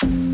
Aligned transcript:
E 0.00 0.27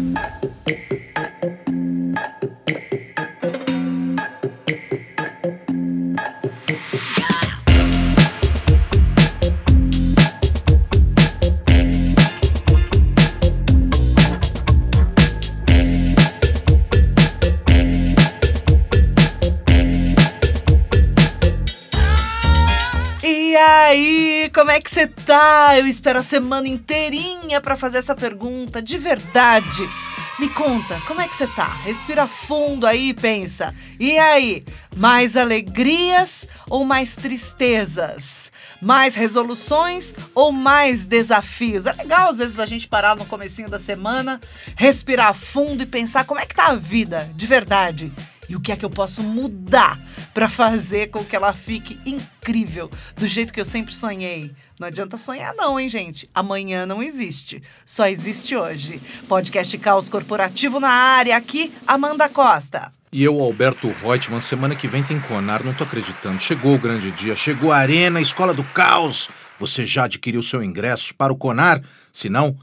tá? 25.34 25.76
Eu 25.76 25.88
espero 25.88 26.20
a 26.20 26.22
semana 26.22 26.68
inteirinha 26.68 27.60
pra 27.60 27.74
fazer 27.74 27.98
essa 27.98 28.14
pergunta, 28.14 28.80
de 28.80 28.96
verdade. 28.96 29.90
Me 30.38 30.48
conta, 30.48 31.00
como 31.08 31.20
é 31.20 31.26
que 31.26 31.34
você 31.34 31.48
tá? 31.48 31.66
Respira 31.82 32.28
fundo 32.28 32.86
aí 32.86 33.08
e 33.08 33.14
pensa. 33.14 33.74
E 33.98 34.16
aí, 34.16 34.64
mais 34.96 35.36
alegrias 35.36 36.46
ou 36.70 36.84
mais 36.84 37.16
tristezas? 37.16 38.52
Mais 38.80 39.16
resoluções 39.16 40.14
ou 40.36 40.52
mais 40.52 41.04
desafios? 41.04 41.86
É 41.86 41.92
legal 41.92 42.28
às 42.28 42.38
vezes 42.38 42.60
a 42.60 42.66
gente 42.66 42.86
parar 42.86 43.16
no 43.16 43.26
comecinho 43.26 43.68
da 43.68 43.78
semana, 43.78 44.40
respirar 44.76 45.34
fundo 45.34 45.82
e 45.82 45.86
pensar 45.86 46.24
como 46.24 46.38
é 46.38 46.46
que 46.46 46.54
tá 46.54 46.68
a 46.68 46.76
vida, 46.76 47.28
de 47.34 47.46
verdade. 47.46 48.12
E 48.48 48.56
o 48.56 48.60
que 48.60 48.72
é 48.72 48.76
que 48.76 48.84
eu 48.84 48.90
posso 48.90 49.22
mudar 49.22 49.98
para 50.32 50.48
fazer 50.48 51.08
com 51.08 51.24
que 51.24 51.34
ela 51.34 51.52
fique 51.54 51.98
incrível, 52.04 52.90
do 53.16 53.26
jeito 53.26 53.52
que 53.52 53.60
eu 53.60 53.64
sempre 53.64 53.94
sonhei? 53.94 54.50
Não 54.78 54.88
adianta 54.88 55.16
sonhar 55.16 55.54
não, 55.54 55.78
hein, 55.78 55.88
gente? 55.88 56.28
Amanhã 56.34 56.84
não 56.84 57.02
existe, 57.02 57.62
só 57.86 58.06
existe 58.06 58.56
hoje. 58.56 59.00
Podcast 59.28 59.78
Caos 59.78 60.08
Corporativo 60.08 60.80
na 60.80 60.90
área, 60.90 61.36
aqui, 61.36 61.72
Amanda 61.86 62.28
Costa. 62.28 62.92
E 63.12 63.22
eu, 63.22 63.40
Alberto 63.40 63.94
Reutemann, 64.02 64.40
semana 64.40 64.74
que 64.74 64.88
vem 64.88 65.04
tem 65.04 65.20
Conar, 65.20 65.62
não 65.62 65.72
tô 65.72 65.84
acreditando. 65.84 66.40
Chegou 66.40 66.74
o 66.74 66.78
grande 66.78 67.12
dia, 67.12 67.36
chegou 67.36 67.70
a 67.70 67.76
Arena, 67.76 68.20
Escola 68.20 68.52
do 68.52 68.64
Caos. 68.64 69.28
Você 69.56 69.86
já 69.86 70.06
adquiriu 70.06 70.42
seu 70.42 70.60
ingresso 70.64 71.14
para 71.14 71.32
o 71.32 71.36
Conar? 71.36 71.80
Se 72.12 72.28
não, 72.28 72.58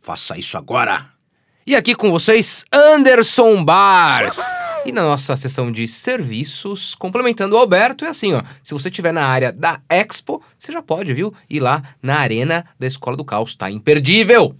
faça 0.00 0.38
isso 0.38 0.56
agora. 0.56 1.06
E 1.66 1.74
aqui 1.74 1.96
com 1.96 2.12
vocês, 2.12 2.64
Anderson 2.72 3.64
Bars. 3.64 4.38
E 4.86 4.92
na 4.92 5.02
nossa 5.02 5.36
sessão 5.36 5.72
de 5.72 5.88
serviços, 5.88 6.94
complementando 6.94 7.56
o 7.56 7.58
Alberto, 7.58 8.04
é 8.04 8.08
assim, 8.08 8.34
ó. 8.34 8.42
Se 8.62 8.72
você 8.72 8.88
estiver 8.88 9.12
na 9.12 9.26
área 9.26 9.52
da 9.52 9.80
Expo, 9.90 10.40
você 10.56 10.70
já 10.70 10.80
pode, 10.80 11.12
viu? 11.12 11.34
Ir 11.50 11.58
lá 11.58 11.82
na 12.00 12.18
Arena 12.20 12.64
da 12.78 12.86
Escola 12.86 13.16
do 13.16 13.24
Caos, 13.24 13.56
tá 13.56 13.68
imperdível! 13.68 14.54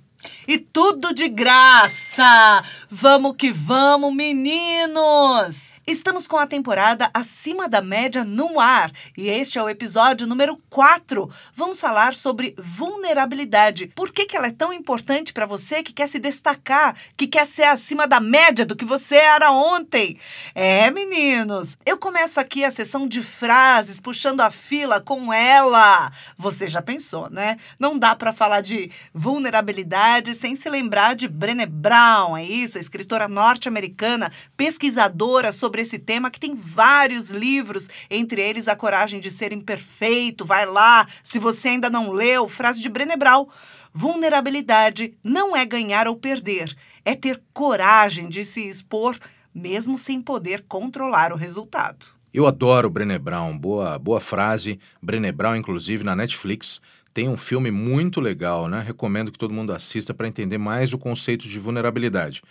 E 0.49 0.59
tudo 0.59 1.15
de 1.15 1.29
graça! 1.29 2.65
Vamos 2.91 3.37
que 3.37 3.53
vamos, 3.53 4.13
meninos! 4.13 5.76
Estamos 5.89 6.27
com 6.27 6.37
a 6.37 6.49
temporada 6.49 7.09
acima 7.15 7.69
da 7.69 7.81
média 7.81 8.25
no 8.25 8.59
ar 8.59 8.91
e 9.17 9.29
este 9.29 9.57
é 9.57 9.63
o 9.63 9.69
episódio 9.69 10.27
número 10.27 10.61
4. 10.69 11.31
Vamos 11.55 11.81
falar 11.81 12.17
sobre 12.17 12.57
vulnerabilidade. 12.59 13.93
Por 13.95 14.11
que, 14.11 14.27
que 14.27 14.37
ela 14.37 14.49
é 14.49 14.51
tão 14.51 14.73
importante 14.73 15.33
para 15.33 15.47
você 15.47 15.85
que 15.85 15.93
quer 15.93 16.09
se 16.09 16.19
destacar, 16.19 16.97
que 17.17 17.29
quer 17.29 17.47
ser 17.47 17.63
acima 17.63 18.09
da 18.09 18.19
média 18.19 18.67
do 18.67 18.75
que 18.75 18.85
você 18.85 19.15
era 19.15 19.53
ontem? 19.53 20.19
É, 20.57 20.91
meninos, 20.91 21.79
eu 21.87 21.97
começo 21.97 22.41
aqui 22.41 22.65
a 22.65 22.73
sessão 22.73 23.07
de 23.07 23.23
frases 23.23 24.01
puxando 24.01 24.41
a 24.41 24.51
fila 24.51 25.01
com 25.01 25.33
ela. 25.33 26.11
Você 26.37 26.67
já 26.67 26.83
pensou, 26.83 27.31
né? 27.31 27.59
Não 27.79 27.97
dá 27.97 28.17
para 28.17 28.33
falar 28.33 28.61
de 28.61 28.91
vulnerabilidade 29.15 30.35
sem 30.35 30.57
se 30.57 30.69
lembrar 30.69 31.15
de 31.15 31.29
Brené 31.29 31.65
Brown, 31.65 32.37
é 32.37 32.43
isso? 32.43 32.77
A 32.77 32.81
escritora 32.81 33.29
norte-americana, 33.29 34.33
pesquisadora 34.57 35.53
sobre 35.53 35.76
esse 35.79 35.99
tema, 35.99 36.31
que 36.31 36.41
tem 36.41 36.55
vários 36.55 37.31
livros, 37.31 37.89
entre 38.11 38.41
eles 38.41 38.69
A 38.69 38.77
Coragem 38.77 39.21
de 39.21 39.31
Ser 39.31 39.53
Imperfeito. 39.53 40.45
Vai 40.45 40.67
lá, 40.67 41.07
se 41.23 41.39
você 41.39 41.69
ainda 41.69 41.91
não 41.91 42.13
leu, 42.13 42.49
frase 42.49 42.81
de 42.81 42.89
Brené 42.89 43.17
Brown. 43.17 43.47
Vulnerabilidade 43.93 45.15
não 45.25 45.57
é 45.57 45.65
ganhar 45.65 46.07
ou 46.07 46.17
perder, 46.17 46.77
é 47.05 47.15
ter 47.15 47.43
coragem 47.55 48.29
de 48.29 48.45
se 48.45 48.69
expor, 48.69 49.19
mesmo 49.55 49.97
sem 49.97 50.21
poder 50.21 50.65
controlar 50.69 51.33
o 51.33 51.37
resultado. 51.37 52.15
Eu 52.37 52.47
adoro 52.47 52.91
Brené 52.91 53.19
Brown, 53.19 53.57
boa, 53.57 53.99
boa 53.99 54.21
frase. 54.21 54.79
Brené 55.01 55.33
Brown, 55.33 55.57
inclusive, 55.57 56.05
na 56.05 56.15
Netflix, 56.15 56.83
tem 57.17 57.31
um 57.31 57.37
filme 57.39 57.71
muito 57.71 58.21
legal, 58.21 58.69
né? 58.69 58.85
Recomendo 58.87 59.33
que 59.33 59.39
todo 59.39 59.55
mundo 59.55 59.73
assista 59.73 60.13
para 60.13 60.29
entender 60.29 60.59
mais 60.59 60.93
o 60.93 60.99
conceito 60.99 61.49
de 61.49 61.59
vulnerabilidade. 61.59 62.43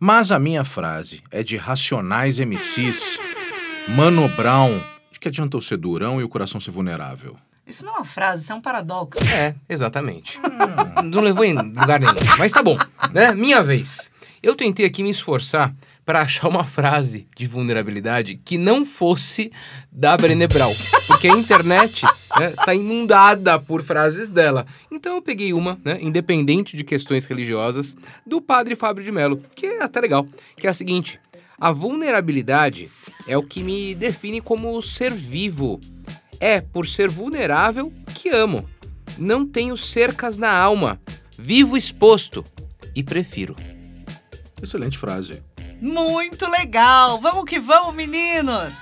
Mas 0.00 0.32
a 0.32 0.38
minha 0.38 0.64
frase 0.64 1.22
é 1.30 1.42
de 1.42 1.58
Racionais 1.58 2.38
MCs, 2.38 3.18
Mano 3.86 4.26
Brown, 4.30 4.80
de 5.12 5.20
que 5.20 5.28
adianta 5.28 5.58
eu 5.58 5.60
ser 5.60 5.76
durão 5.76 6.22
e 6.22 6.24
o 6.24 6.28
coração 6.30 6.58
ser 6.58 6.70
vulnerável? 6.70 7.36
Isso 7.66 7.84
não 7.84 7.96
é 7.96 7.96
uma 7.98 8.04
frase, 8.06 8.44
isso 8.44 8.52
é 8.52 8.54
um 8.54 8.62
paradoxo. 8.62 9.22
É, 9.28 9.54
exatamente. 9.68 10.38
Não 11.04 11.20
levou 11.20 11.44
em 11.44 11.52
lugar 11.52 12.00
nenhum. 12.00 12.14
Mas 12.38 12.50
tá 12.50 12.62
bom, 12.62 12.78
né? 13.12 13.34
Minha 13.34 13.62
vez. 13.62 14.10
Eu 14.42 14.54
tentei 14.54 14.86
aqui 14.86 15.02
me 15.02 15.10
esforçar 15.10 15.74
para 16.04 16.20
achar 16.20 16.48
uma 16.48 16.64
frase 16.64 17.26
de 17.36 17.46
vulnerabilidade 17.46 18.36
que 18.36 18.58
não 18.58 18.84
fosse 18.84 19.50
da 19.90 20.16
Brené 20.16 20.46
Brown, 20.46 20.72
porque 21.06 21.28
a 21.28 21.32
internet 21.32 22.04
né, 22.38 22.50
tá 22.50 22.74
inundada 22.74 23.58
por 23.58 23.82
frases 23.82 24.30
dela. 24.30 24.66
Então 24.90 25.14
eu 25.14 25.22
peguei 25.22 25.52
uma, 25.52 25.78
né, 25.84 25.98
independente 26.00 26.76
de 26.76 26.84
questões 26.84 27.24
religiosas, 27.24 27.96
do 28.26 28.40
padre 28.40 28.76
Fábio 28.76 29.04
de 29.04 29.10
Mello, 29.10 29.40
que 29.54 29.66
é 29.66 29.82
até 29.82 30.00
legal, 30.00 30.26
que 30.56 30.66
é 30.66 30.70
a 30.70 30.74
seguinte: 30.74 31.18
a 31.58 31.72
vulnerabilidade 31.72 32.90
é 33.26 33.36
o 33.38 33.42
que 33.42 33.62
me 33.62 33.94
define 33.94 34.40
como 34.40 34.80
ser 34.82 35.12
vivo. 35.12 35.80
É 36.40 36.60
por 36.60 36.86
ser 36.86 37.08
vulnerável 37.08 37.92
que 38.12 38.28
amo. 38.28 38.68
Não 39.16 39.46
tenho 39.46 39.76
cercas 39.76 40.36
na 40.36 40.52
alma. 40.52 41.00
Vivo 41.38 41.76
exposto 41.76 42.44
e 42.94 43.02
prefiro. 43.02 43.56
Excelente 44.60 44.98
frase. 44.98 45.42
Muito 45.84 46.48
legal! 46.48 47.20
Vamos 47.20 47.44
que 47.44 47.60
vamos, 47.60 47.94
meninos! 47.94 48.72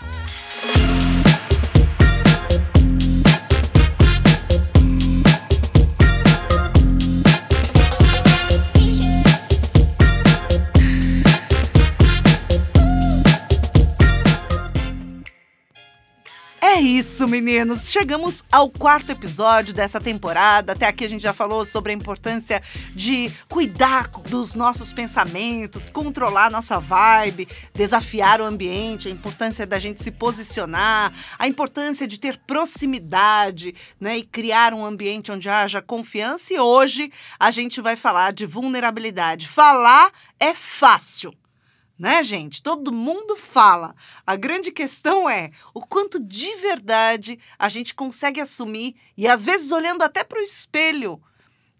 Isso, 17.13 17.29
meninos. 17.29 17.91
Chegamos 17.91 18.43
ao 18.51 18.71
quarto 18.71 19.13
episódio 19.13 19.75
dessa 19.75 20.01
temporada. 20.01 20.73
Até 20.73 20.87
aqui 20.87 21.05
a 21.05 21.09
gente 21.09 21.23
já 21.23 21.35
falou 21.35 21.63
sobre 21.63 21.93
a 21.93 21.95
importância 21.95 22.63
de 22.95 23.31
cuidar 23.51 24.09
dos 24.31 24.55
nossos 24.55 24.95
pensamentos, 24.95 25.91
controlar 25.91 26.51
nossa 26.51 26.81
vibe, 26.81 27.47
desafiar 27.75 28.41
o 28.41 28.45
ambiente, 28.45 29.09
a 29.09 29.11
importância 29.11 29.67
da 29.67 29.79
gente 29.79 30.03
se 30.03 30.11
posicionar, 30.11 31.13
a 31.39 31.47
importância 31.47 32.07
de 32.07 32.19
ter 32.19 32.39
proximidade, 32.47 33.75
né, 34.01 34.17
e 34.17 34.23
criar 34.23 34.73
um 34.73 34.83
ambiente 34.83 35.31
onde 35.31 35.51
haja 35.51 35.83
confiança. 35.83 36.55
E 36.55 36.59
hoje 36.59 37.13
a 37.39 37.51
gente 37.51 37.83
vai 37.83 37.95
falar 37.95 38.33
de 38.33 38.47
vulnerabilidade. 38.47 39.49
Falar 39.49 40.11
é 40.41 40.55
fácil 40.55 41.35
né, 41.99 42.23
gente? 42.23 42.63
Todo 42.63 42.93
mundo 42.93 43.37
fala. 43.37 43.95
A 44.27 44.37
grande 44.37 44.71
questão 44.71 45.29
é 45.29 45.51
o 45.75 45.81
quanto 45.81 46.19
de 46.19 46.55
verdade 46.57 47.39
a 47.59 47.69
gente 47.69 47.95
consegue 47.95 48.41
assumir 48.41 48.97
e 49.17 49.29
às 49.29 49.45
vezes 49.45 49.71
olhando 49.71 50.03
até 50.03 50.25
para 50.25 50.39
o 50.39 50.43
espelho 50.43 51.23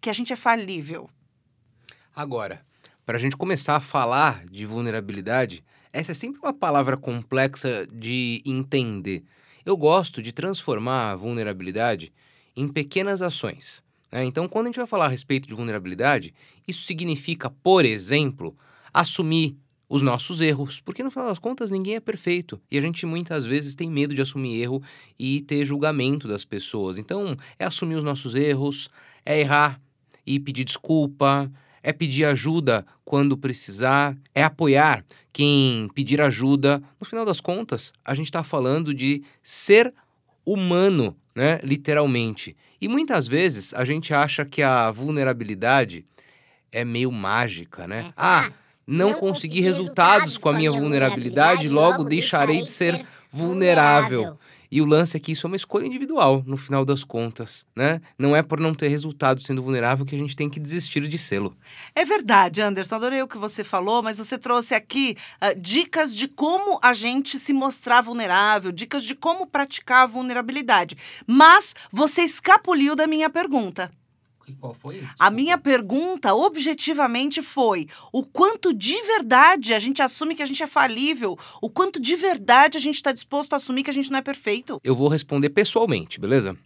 que 0.01 0.11
a 0.11 0.13
gente 0.13 0.33
é 0.33 0.37
falível. 0.37 1.09
Agora, 2.15 2.65
para 3.05 3.17
a 3.17 3.21
gente 3.21 3.37
começar 3.37 3.77
a 3.77 3.81
falar 3.81 4.45
de 4.47 4.67
vulnerabilidade, 4.67 5.65
essa 5.93 6.13
é 6.13 6.15
sempre 6.15 6.41
uma 6.41 6.53
palavra 6.53 6.97
complexa 6.97 7.87
de 7.93 8.43
entender. 8.47 9.25
Eu 9.65 9.77
gosto 9.77 10.23
de 10.23 10.33
transformar 10.33 11.13
a 11.13 11.17
vulnerabilidade 11.17 12.13
em 12.57 12.69
pequenas 12.69 13.23
ações. 13.23 13.83
Né? 14.11 14.25
Então, 14.25 14.49
quando 14.49 14.67
a 14.67 14.69
gente 14.69 14.79
vai 14.79 14.87
falar 14.87 15.07
a 15.07 15.09
respeito 15.09 15.49
de 15.49 15.55
vulnerabilidade, 15.55 16.35
isso 16.67 16.85
significa, 16.85 17.49
por 17.51 17.85
exemplo, 17.85 18.57
assumir 18.93 19.57
os 19.93 20.01
nossos 20.01 20.41
erros, 20.41 20.81
porque 20.81 21.03
no 21.03 21.11
final 21.11 21.29
das 21.29 21.39
contas 21.39 21.71
ninguém 21.71 21.97
é 21.97 22.01
perfeito 22.01 22.59
e 22.71 22.79
a 22.79 22.81
gente 22.81 23.05
muitas 23.05 23.45
vezes 23.45 23.75
tem 23.75 23.91
medo 23.91 24.15
de 24.15 24.23
assumir 24.23 24.59
erro 24.59 24.83
e 25.19 25.43
ter 25.43 25.67
julgamento 25.67 26.27
das 26.27 26.47
pessoas. 26.47 26.97
Então, 26.97 27.37
é 27.59 27.67
assumir 27.67 27.97
os 27.97 28.03
nossos 28.03 28.35
erros, 28.35 28.89
é 29.23 29.39
errar 29.39 29.79
e 30.27 30.41
pedir 30.41 30.65
desculpa, 30.65 31.53
é 31.83 31.93
pedir 31.93 32.25
ajuda 32.25 32.87
quando 33.05 33.37
precisar, 33.37 34.17
é 34.35 34.43
apoiar 34.43 35.05
quem 35.31 35.91
pedir 35.95 36.23
ajuda. 36.23 36.83
No 36.99 37.05
final 37.05 37.27
das 37.27 37.39
contas, 37.39 37.93
a 38.03 38.15
gente 38.15 38.29
está 38.29 38.43
falando 38.43 38.95
de 38.95 39.23
ser 39.43 39.93
humano, 40.43 41.15
né? 41.35 41.61
Literalmente. 41.63 42.57
E 42.81 42.89
muitas 42.89 43.27
vezes 43.27 43.75
a 43.75 43.85
gente 43.85 44.15
acha 44.15 44.43
que 44.43 44.63
a 44.63 44.91
vulnerabilidade 44.91 46.07
é 46.73 46.83
meio 46.83 47.13
mágica, 47.13 47.87
né? 47.87 48.07
É. 48.09 48.13
Ah, 48.17 48.51
não, 48.87 49.11
não 49.11 49.19
consegui 49.19 49.61
resultados 49.61 50.37
com 50.37 50.49
a 50.49 50.53
minha 50.53 50.71
vulnerabilidade, 50.71 51.69
logo 51.69 52.05
deixarei 52.05 52.65
de 52.65 52.71
ser 52.71 53.05
vulnerável. 53.31 54.39
E 54.73 54.81
o 54.81 54.87
lance 54.87 55.19
é 55.19 55.21
que 55.21 55.33
isso 55.33 55.47
é 55.47 55.49
uma 55.49 55.57
escolha 55.57 55.85
individual, 55.85 56.43
no 56.47 56.57
final 56.57 56.83
das 56.83 57.05
contas, 57.05 57.67
né? 57.77 58.01
Não 58.19 58.35
é 58.35 58.43
por 58.43 58.59
não 58.59 58.73
ter 58.73 58.89
resultado 58.89 59.43
sendo 59.43 59.63
vulnerável 59.63 60.07
que 60.07 60.17
a 60.17 60.19
gente 60.19 60.35
tem 60.35 60.49
que 60.49 60.59
desistir 60.59 61.07
de 61.07 61.19
sê-lo. 61.19 61.55
É 61.95 62.07
verdade, 62.07 62.63
Anderson. 62.63 62.95
Adorei 62.95 63.21
o 63.21 63.29
que 63.29 63.37
você 63.37 63.63
falou, 63.63 64.03
mas 64.03 64.17
você 64.17 64.39
trouxe 64.39 64.75
aqui 64.75 65.15
ah, 65.39 65.53
dicas 65.53 66.17
de 66.17 66.27
como 66.27 66.81
a 66.83 66.95
gente 66.95 67.39
se 67.39 67.53
mostrar 67.53 68.01
vulnerável, 68.01 68.73
dicas 68.73 69.03
de 69.03 69.15
como 69.15 69.47
praticar 69.47 70.05
a 70.05 70.07
vulnerabilidade. 70.07 70.97
Mas 71.27 71.75
você 71.93 72.23
escapuliu 72.23 72.97
da 72.97 73.07
minha 73.07 73.29
pergunta. 73.29 73.93
Qual 74.59 74.75
foi? 74.75 75.03
A 75.19 75.31
minha 75.31 75.57
pergunta, 75.57 76.35
objetivamente, 76.35 77.43
foi 77.43 77.87
o 78.13 78.25
quanto 78.25 78.75
de 78.75 79.01
verdade 79.03 79.73
a 79.73 79.79
gente 79.79 80.03
assume 80.03 80.35
que 80.35 80.43
a 80.43 80.47
gente 80.47 80.63
é 80.63 80.67
falível, 80.67 81.39
o 81.61 81.71
quanto 81.71 82.01
de 82.01 82.17
verdade 82.17 82.77
a 82.77 82.81
gente 82.81 82.97
está 82.97 83.13
disposto 83.13 83.53
a 83.53 83.57
assumir 83.57 83.85
que 83.85 83.91
a 83.91 83.95
gente 83.95 84.11
não 84.11 84.19
é 84.19 84.23
perfeito. 84.23 84.81
Eu 84.83 84.97
vou 84.97 85.09
responder 85.09 85.51
pessoalmente, 85.51 86.21
beleza? 86.21 86.57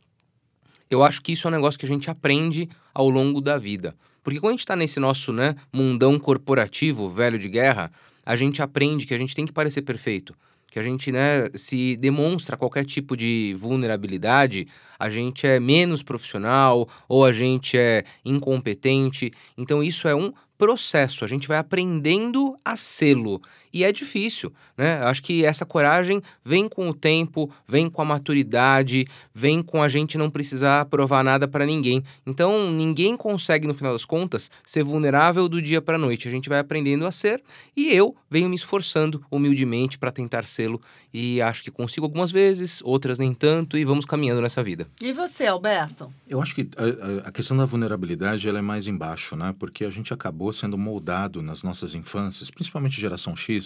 Eu 0.88 1.02
acho 1.02 1.20
que 1.20 1.32
isso 1.32 1.46
é 1.46 1.50
um 1.50 1.55
negócio 1.55 1.78
que 1.78 1.87
a 1.87 1.88
gente 1.88 2.11
aprende 2.11 2.69
ao 2.94 3.11
longo 3.11 3.40
da 3.40 3.58
vida. 3.58 3.94
Porque 4.23 4.40
quando 4.40 4.50
a 4.50 4.52
gente 4.52 4.61
está 4.61 4.76
nesse 4.76 4.99
nosso 4.99 5.32
né, 5.32 5.55
mundão 5.73 6.19
corporativo, 6.19 7.08
velho 7.08 7.38
de 7.38 7.49
guerra, 7.49 7.93
a 8.25 8.34
gente 8.34 8.62
aprende 8.62 9.06
que 9.06 9.14
a 9.14 9.19
gente 9.19 9.34
tem 9.34 9.46
que 9.46 9.52
parecer 9.52 9.82
perfeito. 9.82 10.34
Que 10.76 10.81
a 10.81 10.82
gente, 10.82 11.11
né, 11.11 11.49
se 11.55 11.96
demonstra 11.96 12.55
qualquer 12.55 12.84
tipo 12.84 13.17
de 13.17 13.56
vulnerabilidade, 13.58 14.67
a 14.99 15.08
gente 15.08 15.46
é 15.46 15.58
menos 15.58 16.02
profissional 16.02 16.87
ou 17.08 17.25
a 17.25 17.32
gente 17.32 17.78
é 17.78 18.05
incompetente. 18.23 19.32
Então 19.56 19.82
isso 19.82 20.06
é 20.06 20.14
um 20.14 20.34
processo, 20.58 21.25
a 21.25 21.28
gente 21.28 21.49
vai 21.49 21.56
aprendendo 21.56 22.58
a 22.62 22.76
sê-lo. 22.76 23.40
E 23.76 23.84
é 23.84 23.93
difícil, 23.93 24.50
né? 24.75 25.02
Acho 25.02 25.23
que 25.23 25.44
essa 25.44 25.67
coragem 25.67 26.23
vem 26.43 26.67
com 26.67 26.88
o 26.88 26.94
tempo, 26.94 27.52
vem 27.69 27.90
com 27.90 28.00
a 28.00 28.06
maturidade, 28.06 29.05
vem 29.34 29.62
com 29.62 29.82
a 29.82 29.88
gente 29.88 30.17
não 30.17 30.31
precisar 30.31 30.87
provar 30.87 31.23
nada 31.23 31.46
para 31.46 31.67
ninguém. 31.67 32.02
Então, 32.26 32.70
ninguém 32.70 33.19
consegue, 33.19 33.67
no 33.67 33.75
final 33.75 33.93
das 33.93 34.06
contas, 34.06 34.50
ser 34.64 34.82
vulnerável 34.82 35.46
do 35.46 35.61
dia 35.61 35.82
para 35.82 35.99
noite. 35.99 36.26
A 36.26 36.31
gente 36.31 36.49
vai 36.49 36.58
aprendendo 36.58 37.06
a 37.06 37.12
ser 37.12 37.43
e 37.76 37.93
eu 37.93 38.17
venho 38.31 38.49
me 38.49 38.56
esforçando 38.56 39.23
humildemente 39.31 39.99
para 39.99 40.11
tentar 40.11 40.46
sê-lo. 40.46 40.81
E 41.12 41.40
acho 41.43 41.64
que 41.64 41.70
consigo 41.70 42.06
algumas 42.06 42.32
vezes, 42.32 42.81
outras 42.82 43.19
nem 43.19 43.32
tanto, 43.32 43.78
e 43.78 43.84
vamos 43.84 44.05
caminhando 44.05 44.40
nessa 44.40 44.62
vida. 44.62 44.87
E 45.02 45.12
você, 45.12 45.46
Alberto? 45.46 46.12
Eu 46.28 46.43
acho 46.43 46.55
que 46.55 46.69
a, 46.76 47.28
a, 47.28 47.32
questão 47.32 47.56
da 47.56 47.64
vulnerabilidade 47.64 48.49
ela 48.49 48.58
é 48.58 48.62
mais 48.62 48.87
embaixo, 48.87 49.37
né? 49.37 49.55
Porque 49.58 49.84
a 49.84 49.90
gente 49.90 50.12
acabou 50.12 50.52
sendo 50.52 50.76
moldado 50.76 51.43
nas 51.43 51.62
nossas 51.62 51.94
infâncias, 51.94 52.50
principalmente 52.50 53.00
geração 53.00 53.34
X, 53.34 53.66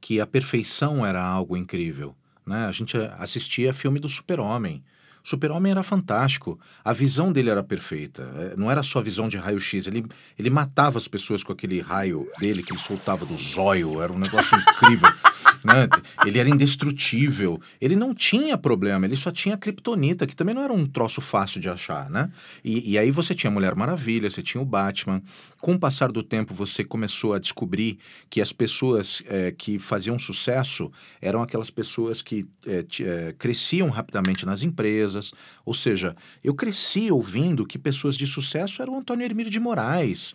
que 0.00 0.20
a 0.20 0.26
perfeição 0.26 1.04
era 1.04 1.22
algo 1.22 1.56
incrível. 1.56 2.14
Né? 2.46 2.66
A 2.66 2.72
gente 2.72 2.96
assistia 3.18 3.72
filme 3.72 3.98
do 3.98 4.08
Super-Homem. 4.08 4.82
Super-Homem 5.22 5.72
era 5.72 5.82
fantástico. 5.82 6.60
A 6.84 6.92
visão 6.92 7.32
dele 7.32 7.48
era 7.48 7.62
perfeita. 7.62 8.30
É, 8.36 8.56
não 8.56 8.70
era 8.70 8.82
só 8.82 9.00
visão 9.00 9.26
de 9.26 9.38
raio-x. 9.38 9.86
Ele, 9.86 10.04
ele 10.38 10.50
matava 10.50 10.98
as 10.98 11.08
pessoas 11.08 11.42
com 11.42 11.50
aquele 11.50 11.80
raio 11.80 12.28
dele 12.38 12.62
que 12.62 12.72
ele 12.72 12.78
soltava 12.78 13.24
do 13.24 13.34
zóio. 13.34 14.02
Era 14.02 14.12
um 14.12 14.18
negócio 14.18 14.58
incrível. 14.58 15.08
Né? 15.64 15.88
Ele 16.26 16.38
era 16.38 16.48
indestrutível. 16.48 17.58
Ele 17.80 17.96
não 17.96 18.14
tinha 18.14 18.58
problema, 18.58 19.06
ele 19.06 19.16
só 19.16 19.30
tinha 19.30 19.56
kryptonita, 19.56 20.26
que 20.26 20.36
também 20.36 20.54
não 20.54 20.62
era 20.62 20.72
um 20.72 20.84
troço 20.84 21.22
fácil 21.22 21.58
de 21.58 21.70
achar, 21.70 22.10
né? 22.10 22.30
E, 22.62 22.92
e 22.92 22.98
aí 22.98 23.10
você 23.10 23.34
tinha 23.34 23.50
Mulher 23.50 23.74
Maravilha, 23.74 24.28
você 24.28 24.42
tinha 24.42 24.60
o 24.60 24.64
Batman. 24.64 25.22
Com 25.62 25.72
o 25.72 25.78
passar 25.78 26.12
do 26.12 26.22
tempo, 26.22 26.52
você 26.52 26.84
começou 26.84 27.32
a 27.32 27.38
descobrir 27.38 27.98
que 28.28 28.42
as 28.42 28.52
pessoas 28.52 29.22
é, 29.26 29.50
que 29.50 29.78
faziam 29.78 30.18
sucesso 30.18 30.92
eram 31.22 31.40
aquelas 31.40 31.70
pessoas 31.70 32.20
que 32.20 32.46
é, 32.66 32.84
é, 33.00 33.34
cresciam 33.38 33.88
rapidamente 33.88 34.44
nas 34.44 34.62
empresas. 34.62 35.32
Ou 35.64 35.72
seja, 35.72 36.14
eu 36.42 36.54
cresci 36.54 37.10
ouvindo 37.10 37.64
que 37.64 37.78
pessoas 37.78 38.14
de 38.14 38.26
sucesso 38.26 38.82
eram 38.82 38.92
o 38.92 38.98
Antônio 38.98 39.24
Hermílio 39.24 39.50
de 39.50 39.58
Moraes, 39.58 40.34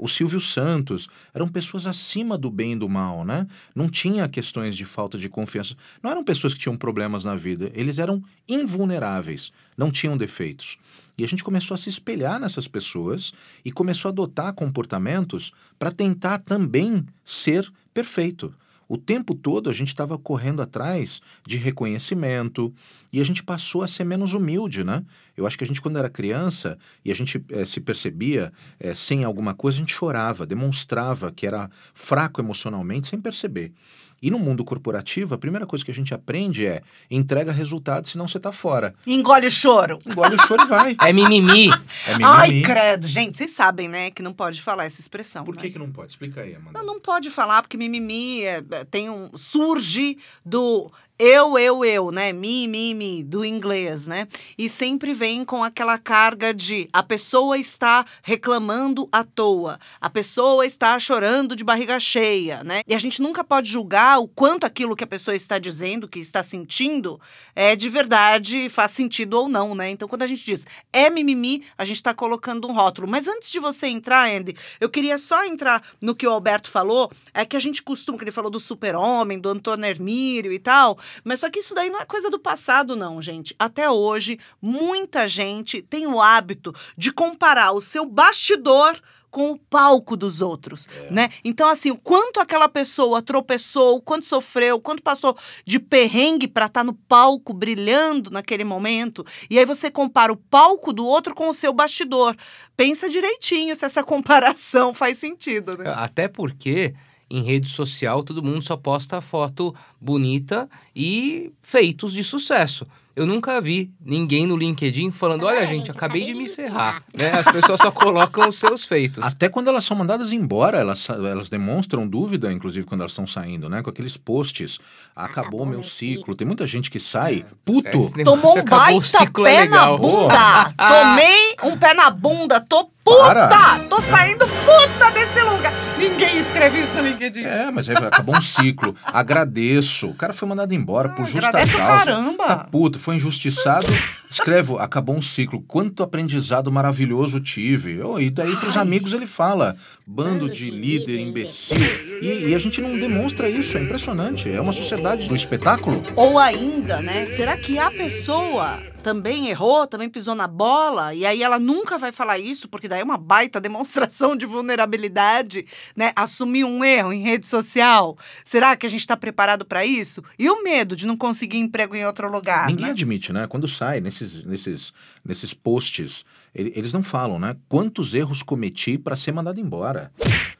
o 0.00 0.08
Silvio 0.08 0.40
Santos. 0.40 1.08
Eram 1.34 1.48
pessoas 1.48 1.86
acima 1.86 2.38
do 2.38 2.50
bem 2.50 2.72
e 2.72 2.76
do 2.76 2.88
mal, 2.88 3.24
né? 3.24 3.46
Não 3.74 3.88
tinha 3.88 4.05
questões 4.28 4.76
de 4.76 4.84
falta 4.84 5.18
de 5.18 5.28
confiança. 5.28 5.74
Não 6.02 6.10
eram 6.10 6.24
pessoas 6.24 6.54
que 6.54 6.60
tinham 6.60 6.76
problemas 6.76 7.24
na 7.24 7.34
vida. 7.34 7.70
Eles 7.74 7.98
eram 7.98 8.22
invulneráveis, 8.48 9.52
não 9.76 9.90
tinham 9.90 10.16
defeitos. 10.16 10.78
E 11.18 11.24
a 11.24 11.28
gente 11.28 11.42
começou 11.42 11.74
a 11.74 11.78
se 11.78 11.88
espelhar 11.88 12.38
nessas 12.38 12.68
pessoas 12.68 13.32
e 13.64 13.72
começou 13.72 14.08
a 14.08 14.12
adotar 14.12 14.52
comportamentos 14.54 15.52
para 15.78 15.90
tentar 15.90 16.38
também 16.38 17.06
ser 17.24 17.70
perfeito. 17.92 18.54
O 18.88 18.96
tempo 18.96 19.34
todo 19.34 19.68
a 19.68 19.72
gente 19.72 19.88
estava 19.88 20.16
correndo 20.16 20.62
atrás 20.62 21.20
de 21.44 21.56
reconhecimento 21.56 22.72
e 23.12 23.20
a 23.20 23.24
gente 23.24 23.42
passou 23.42 23.82
a 23.82 23.88
ser 23.88 24.04
menos 24.04 24.32
humilde, 24.32 24.84
né? 24.84 25.04
Eu 25.36 25.46
acho 25.46 25.58
que 25.58 25.64
a 25.64 25.66
gente, 25.66 25.80
quando 25.80 25.98
era 25.98 26.08
criança 26.08 26.78
e 27.04 27.10
a 27.10 27.14
gente 27.14 27.44
é, 27.50 27.64
se 27.64 27.80
percebia 27.80 28.52
é, 28.78 28.94
sem 28.94 29.24
alguma 29.24 29.54
coisa, 29.54 29.78
a 29.78 29.80
gente 29.80 29.92
chorava, 29.92 30.46
demonstrava 30.46 31.32
que 31.32 31.46
era 31.46 31.68
fraco 31.94 32.40
emocionalmente 32.40 33.08
sem 33.08 33.20
perceber. 33.20 33.72
E 34.20 34.30
no 34.30 34.38
mundo 34.38 34.64
corporativo, 34.64 35.34
a 35.34 35.38
primeira 35.38 35.66
coisa 35.66 35.84
que 35.84 35.90
a 35.90 35.94
gente 35.94 36.14
aprende 36.14 36.66
é 36.66 36.82
entrega 37.10 37.52
resultado, 37.52 38.08
senão 38.08 38.26
você 38.26 38.38
tá 38.38 38.50
fora. 38.50 38.94
Engole 39.06 39.46
o 39.46 39.50
choro. 39.50 39.98
Engole 40.06 40.36
o 40.36 40.46
choro 40.46 40.62
e 40.62 40.66
vai. 40.66 40.96
É 41.06 41.12
mimimi. 41.12 41.68
É 42.06 42.12
mimimi. 42.12 42.24
Ai, 42.24 42.62
credo. 42.62 43.06
Gente, 43.06 43.36
vocês 43.36 43.50
sabem, 43.50 43.88
né, 43.88 44.10
que 44.10 44.22
não 44.22 44.32
pode 44.32 44.60
falar 44.62 44.84
essa 44.84 45.00
expressão. 45.00 45.44
Por 45.44 45.54
né? 45.54 45.62
que, 45.62 45.70
que 45.70 45.78
não 45.78 45.90
pode? 45.92 46.10
Explica 46.10 46.40
aí, 46.40 46.54
Amanda. 46.54 46.78
Não, 46.78 46.84
não 46.84 47.00
pode 47.00 47.30
falar, 47.30 47.62
porque 47.62 47.76
mimimi 47.76 48.42
é, 48.42 48.62
tem 48.90 49.08
um, 49.10 49.30
surge 49.36 50.18
do 50.44 50.90
eu, 51.18 51.58
eu, 51.58 51.82
eu, 51.82 52.10
né? 52.10 52.30
Me, 52.30 52.68
me, 52.68 52.92
me, 52.92 53.24
do 53.24 53.42
inglês, 53.42 54.06
né? 54.06 54.28
E 54.58 54.68
sempre 54.68 55.14
vem 55.14 55.46
com 55.46 55.64
aquela 55.64 55.96
carga 55.98 56.52
de 56.52 56.88
a 56.92 57.02
pessoa 57.02 57.56
está 57.58 58.04
reclamando 58.22 59.08
à 59.10 59.24
toa, 59.24 59.78
a 59.98 60.10
pessoa 60.10 60.66
está 60.66 60.98
chorando 60.98 61.56
de 61.56 61.64
barriga 61.64 61.98
cheia, 61.98 62.62
né? 62.62 62.82
E 62.86 62.94
a 62.94 62.98
gente 62.98 63.22
nunca 63.22 63.42
pode 63.42 63.70
julgar 63.70 64.18
o 64.18 64.28
quanto 64.28 64.64
aquilo 64.64 64.94
que 64.94 65.04
a 65.04 65.06
pessoa 65.06 65.34
está 65.34 65.58
dizendo, 65.58 66.06
que 66.06 66.18
está 66.18 66.42
sentindo, 66.42 67.18
é 67.54 67.74
de 67.74 67.88
verdade, 67.88 68.68
faz 68.68 68.90
sentido 68.90 69.34
ou 69.38 69.48
não, 69.48 69.74
né? 69.74 69.88
Então, 69.90 70.08
quando 70.08 70.22
a 70.22 70.26
gente 70.26 70.44
diz 70.44 70.66
é 70.92 71.08
mimimi, 71.08 71.62
a 71.78 71.84
gente 71.84 71.96
está 71.96 72.12
colocando 72.12 72.68
um 72.68 72.72
rótulo. 72.72 73.08
Mas 73.10 73.26
antes 73.26 73.50
de 73.50 73.58
você 73.58 73.86
entrar, 73.86 74.28
Andy, 74.28 74.54
eu 74.78 74.90
queria 74.90 75.16
só 75.16 75.44
entrar 75.46 75.82
no 76.00 76.14
que 76.14 76.26
o 76.26 76.30
Alberto 76.30 76.70
falou, 76.70 77.10
é 77.32 77.44
que 77.44 77.56
a 77.56 77.60
gente 77.60 77.82
costuma, 77.82 78.18
que 78.18 78.24
ele 78.24 78.30
falou 78.30 78.50
do 78.50 78.60
super-homem, 78.60 79.38
do 79.38 79.48
Antônio 79.48 79.86
Hermírio 79.86 80.52
e 80.52 80.58
tal, 80.58 80.98
mas 81.24 81.40
só 81.40 81.50
que 81.50 81.60
isso 81.60 81.74
daí 81.74 81.90
não 81.90 82.00
é 82.00 82.04
coisa 82.04 82.30
do 82.30 82.38
passado, 82.38 82.94
não, 82.96 83.20
gente. 83.20 83.54
Até 83.58 83.90
hoje, 83.90 84.38
muita 84.60 85.26
gente 85.28 85.82
tem 85.82 86.06
o 86.06 86.20
hábito 86.20 86.74
de 86.96 87.12
comparar 87.12 87.72
o 87.72 87.80
seu 87.80 88.04
bastidor 88.06 89.00
com 89.28 89.50
o 89.50 89.58
palco 89.58 90.16
dos 90.16 90.40
outros, 90.40 90.88
É. 90.88 91.10
né? 91.10 91.28
Então, 91.44 91.68
assim, 91.68 91.90
o 91.90 91.98
quanto 91.98 92.40
aquela 92.40 92.68
pessoa 92.70 93.20
tropeçou, 93.20 93.96
o 93.96 94.00
quanto 94.00 94.24
sofreu, 94.24 94.76
o 94.76 94.80
quanto 94.80 95.02
passou 95.02 95.36
de 95.66 95.78
perrengue 95.78 96.48
para 96.48 96.64
estar 96.66 96.82
no 96.82 96.94
palco 96.94 97.52
brilhando 97.52 98.30
naquele 98.30 98.64
momento. 98.64 99.26
E 99.50 99.58
aí 99.58 99.66
você 99.66 99.90
compara 99.90 100.32
o 100.32 100.36
palco 100.36 100.90
do 100.90 101.04
outro 101.04 101.34
com 101.34 101.50
o 101.50 101.54
seu 101.54 101.72
bastidor. 101.72 102.34
Pensa 102.76 103.10
direitinho 103.10 103.76
se 103.76 103.84
essa 103.84 104.02
comparação 104.04 104.94
faz 104.94 105.18
sentido, 105.18 105.76
né? 105.76 105.92
Até 105.94 106.28
porque 106.28 106.94
em 107.30 107.42
rede 107.42 107.68
social 107.68 108.22
todo 108.22 108.42
mundo 108.42 108.62
só 108.62 108.76
posta 108.76 109.20
foto 109.20 109.74
bonita 110.00 110.68
e 110.94 111.52
feitos 111.62 112.12
de 112.12 112.22
sucesso. 112.22 112.86
Eu 113.16 113.26
nunca 113.26 113.62
vi 113.62 113.90
ninguém 114.04 114.46
no 114.46 114.58
LinkedIn 114.58 115.10
falando: 115.10 115.46
olha, 115.46 115.66
gente, 115.66 115.90
acabei 115.90 116.22
de 116.22 116.34
me 116.34 116.50
ferrar. 116.50 117.02
Né? 117.18 117.32
As 117.32 117.50
pessoas 117.50 117.80
só 117.80 117.90
colocam 117.90 118.46
os 118.46 118.58
seus 118.58 118.84
feitos. 118.84 119.24
Até 119.24 119.48
quando 119.48 119.68
elas 119.68 119.86
são 119.86 119.96
mandadas 119.96 120.32
embora, 120.32 120.76
elas, 120.76 121.08
elas 121.08 121.48
demonstram 121.48 122.06
dúvida, 122.06 122.52
inclusive, 122.52 122.84
quando 122.84 123.00
elas 123.00 123.12
estão 123.12 123.26
saindo, 123.26 123.70
né? 123.70 123.80
Com 123.80 123.88
aqueles 123.88 124.18
posts. 124.18 124.78
Acabou 125.14 125.62
o 125.62 125.66
meu 125.66 125.82
ciclo. 125.82 126.34
Tem 126.34 126.46
muita 126.46 126.66
gente 126.66 126.90
que 126.90 127.00
sai 127.00 127.46
puto. 127.64 127.88
Esse 127.88 128.18
negócio 128.18 128.42
Tomou 128.42 128.58
um 128.58 128.64
baita 128.64 129.06
ciclo 129.06 129.44
pé 129.44 129.62
é 129.62 129.66
na 129.66 129.96
bunda. 129.96 130.74
Tomei 130.76 131.56
um 131.72 131.78
pé 131.78 131.94
na 131.94 132.10
bunda. 132.10 132.60
Tô 132.60 132.84
puta. 133.02 133.48
Para. 133.48 133.78
Tô 133.88 133.98
saindo 134.02 134.46
puta 134.46 135.10
desse 135.12 135.40
lugar. 135.40 135.72
Ninguém 135.96 136.15
escreve 136.38 136.80
isso 136.80 136.94
no 136.94 137.02
LinkedIn. 137.02 137.42
É, 137.42 137.70
mas 137.70 137.88
aí 137.88 137.96
acabou 137.96 138.36
um 138.36 138.40
ciclo. 138.40 138.94
Agradeço. 139.04 140.08
O 140.08 140.14
cara 140.14 140.32
foi 140.32 140.48
mandado 140.48 140.74
embora 140.74 141.08
por 141.10 141.26
justa 141.26 141.52
causa. 141.52 141.76
caramba. 141.76 142.46
Tá 142.46 142.56
puto, 142.70 142.98
foi 142.98 143.16
injustiçado, 143.16 143.86
Escrevo, 144.30 144.78
acabou 144.78 145.16
um 145.16 145.22
ciclo, 145.22 145.62
quanto 145.62 146.02
aprendizado 146.02 146.70
maravilhoso 146.70 147.40
tive. 147.40 148.02
Oh, 148.02 148.18
e 148.18 148.28
daí 148.28 148.56
pros 148.56 148.76
amigos 148.76 149.12
ele 149.12 149.26
fala, 149.26 149.76
bando 150.06 150.48
de 150.48 150.68
líder 150.68 151.20
imbecil. 151.20 151.76
E, 152.20 152.48
e 152.48 152.54
a 152.54 152.58
gente 152.58 152.80
não 152.80 152.98
demonstra 152.98 153.48
isso, 153.48 153.78
é 153.78 153.80
impressionante. 153.82 154.50
É 154.50 154.60
uma 154.60 154.72
sociedade 154.72 155.28
do 155.28 155.36
espetáculo. 155.36 156.02
Ou 156.16 156.38
ainda, 156.38 157.00
né? 157.00 157.26
Será 157.26 157.56
que 157.56 157.78
a 157.78 157.90
pessoa 157.90 158.82
também 159.02 159.48
errou, 159.48 159.86
também 159.86 160.08
pisou 160.08 160.34
na 160.34 160.48
bola, 160.48 161.14
e 161.14 161.24
aí 161.24 161.40
ela 161.40 161.60
nunca 161.60 161.96
vai 161.96 162.10
falar 162.10 162.40
isso, 162.40 162.68
porque 162.68 162.88
daí 162.88 163.02
é 163.02 163.04
uma 163.04 163.16
baita 163.16 163.60
demonstração 163.60 164.36
de 164.36 164.44
vulnerabilidade, 164.44 165.64
né? 165.94 166.10
Assumir 166.26 166.64
um 166.64 166.84
erro 166.84 167.12
em 167.12 167.22
rede 167.22 167.46
social. 167.46 168.18
Será 168.44 168.76
que 168.76 168.84
a 168.84 168.88
gente 168.90 169.00
está 169.00 169.16
preparado 169.16 169.64
para 169.64 169.86
isso? 169.86 170.22
E 170.38 170.50
o 170.50 170.62
medo 170.62 170.94
de 170.94 171.06
não 171.06 171.16
conseguir 171.16 171.58
emprego 171.58 171.94
em 171.96 172.04
outro 172.04 172.30
lugar? 172.30 172.66
Ninguém 172.66 172.86
né? 172.86 172.90
admite, 172.90 173.32
né? 173.32 173.46
Quando 173.46 173.66
sai 173.66 174.00
nesses, 174.00 174.44
nesses, 174.44 174.92
nesses 175.24 175.54
posts, 175.54 176.24
ele- 176.54 176.72
eles 176.76 176.92
não 176.92 177.02
falam, 177.02 177.38
né? 177.38 177.56
Quantos 177.68 178.12
erros 178.12 178.42
cometi 178.42 178.98
para 178.98 179.16
ser 179.16 179.32
mandado 179.32 179.60
embora. 179.60 180.12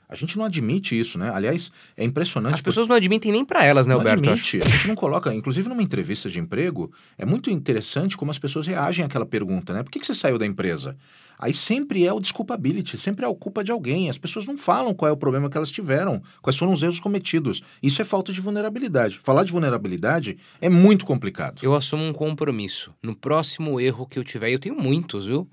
A 0.09 0.15
gente 0.15 0.39
não 0.39 0.45
admite 0.45 0.99
isso, 0.99 1.19
né? 1.19 1.33
Aliás, 1.35 1.73
é 1.97 2.05
impressionante. 2.05 2.55
As 2.55 2.61
pessoas 2.61 2.87
não 2.87 2.95
admitem 2.95 3.33
nem 3.33 3.45
pra 3.45 3.65
elas, 3.65 3.89
né, 3.89 3.93
não 3.95 4.01
Alberto? 4.01 4.31
Admite. 4.31 4.61
A 4.65 4.69
gente 4.69 4.87
não 4.87 4.95
coloca, 4.95 5.35
inclusive 5.35 5.69
numa 5.69 5.83
entrevista 5.83 6.31
de 6.31 6.39
emprego, 6.39 6.93
é 7.19 7.27
muito 7.27 7.51
interessante 7.51 8.17
como 8.17 8.31
as 8.31 8.39
pessoas 8.39 8.69
reagem 8.69 9.05
àquela 9.05 9.27
pergunta, 9.27 9.75
né? 9.75 9.83
Por 9.83 9.91
que, 9.91 9.99
que 9.99 10.07
você 10.07 10.15
saiu 10.15 10.39
da 10.39 10.47
empresa? 10.47 10.97
Aí 11.39 11.53
sempre 11.53 12.07
é 12.07 12.13
o 12.13 12.21
desculpability, 12.21 12.97
sempre 12.97 13.25
é 13.25 13.29
a 13.29 13.35
culpa 13.35 13.63
de 13.63 13.71
alguém. 13.71 14.09
As 14.09 14.19
pessoas 14.19 14.47
não 14.47 14.57
falam 14.57 14.95
qual 14.95 15.09
é 15.09 15.13
o 15.13 15.17
problema 15.17 15.51
que 15.51 15.57
elas 15.57 15.71
tiveram, 15.71 16.23
quais 16.41 16.57
foram 16.57 16.73
os 16.73 16.83
erros 16.83 17.01
cometidos. 17.01 17.63
Isso 17.83 18.01
é 18.01 18.05
falta 18.05 18.33
de 18.33 18.41
vulnerabilidade. 18.41 19.21
Falar 19.23 19.45
de 19.45 19.53
vulnerabilidade 19.53 20.39
é 20.61 20.69
muito 20.69 21.05
complicado. 21.05 21.61
Eu 21.63 21.75
assumo 21.75 22.05
um 22.05 22.13
compromisso. 22.13 22.93
No 23.03 23.15
próximo 23.15 23.81
erro 23.81 24.07
que 24.07 24.19
eu 24.19 24.25
tiver, 24.25 24.51
e 24.51 24.53
eu 24.55 24.59
tenho 24.59 24.77
muitos, 24.77 25.27
viu? 25.27 25.49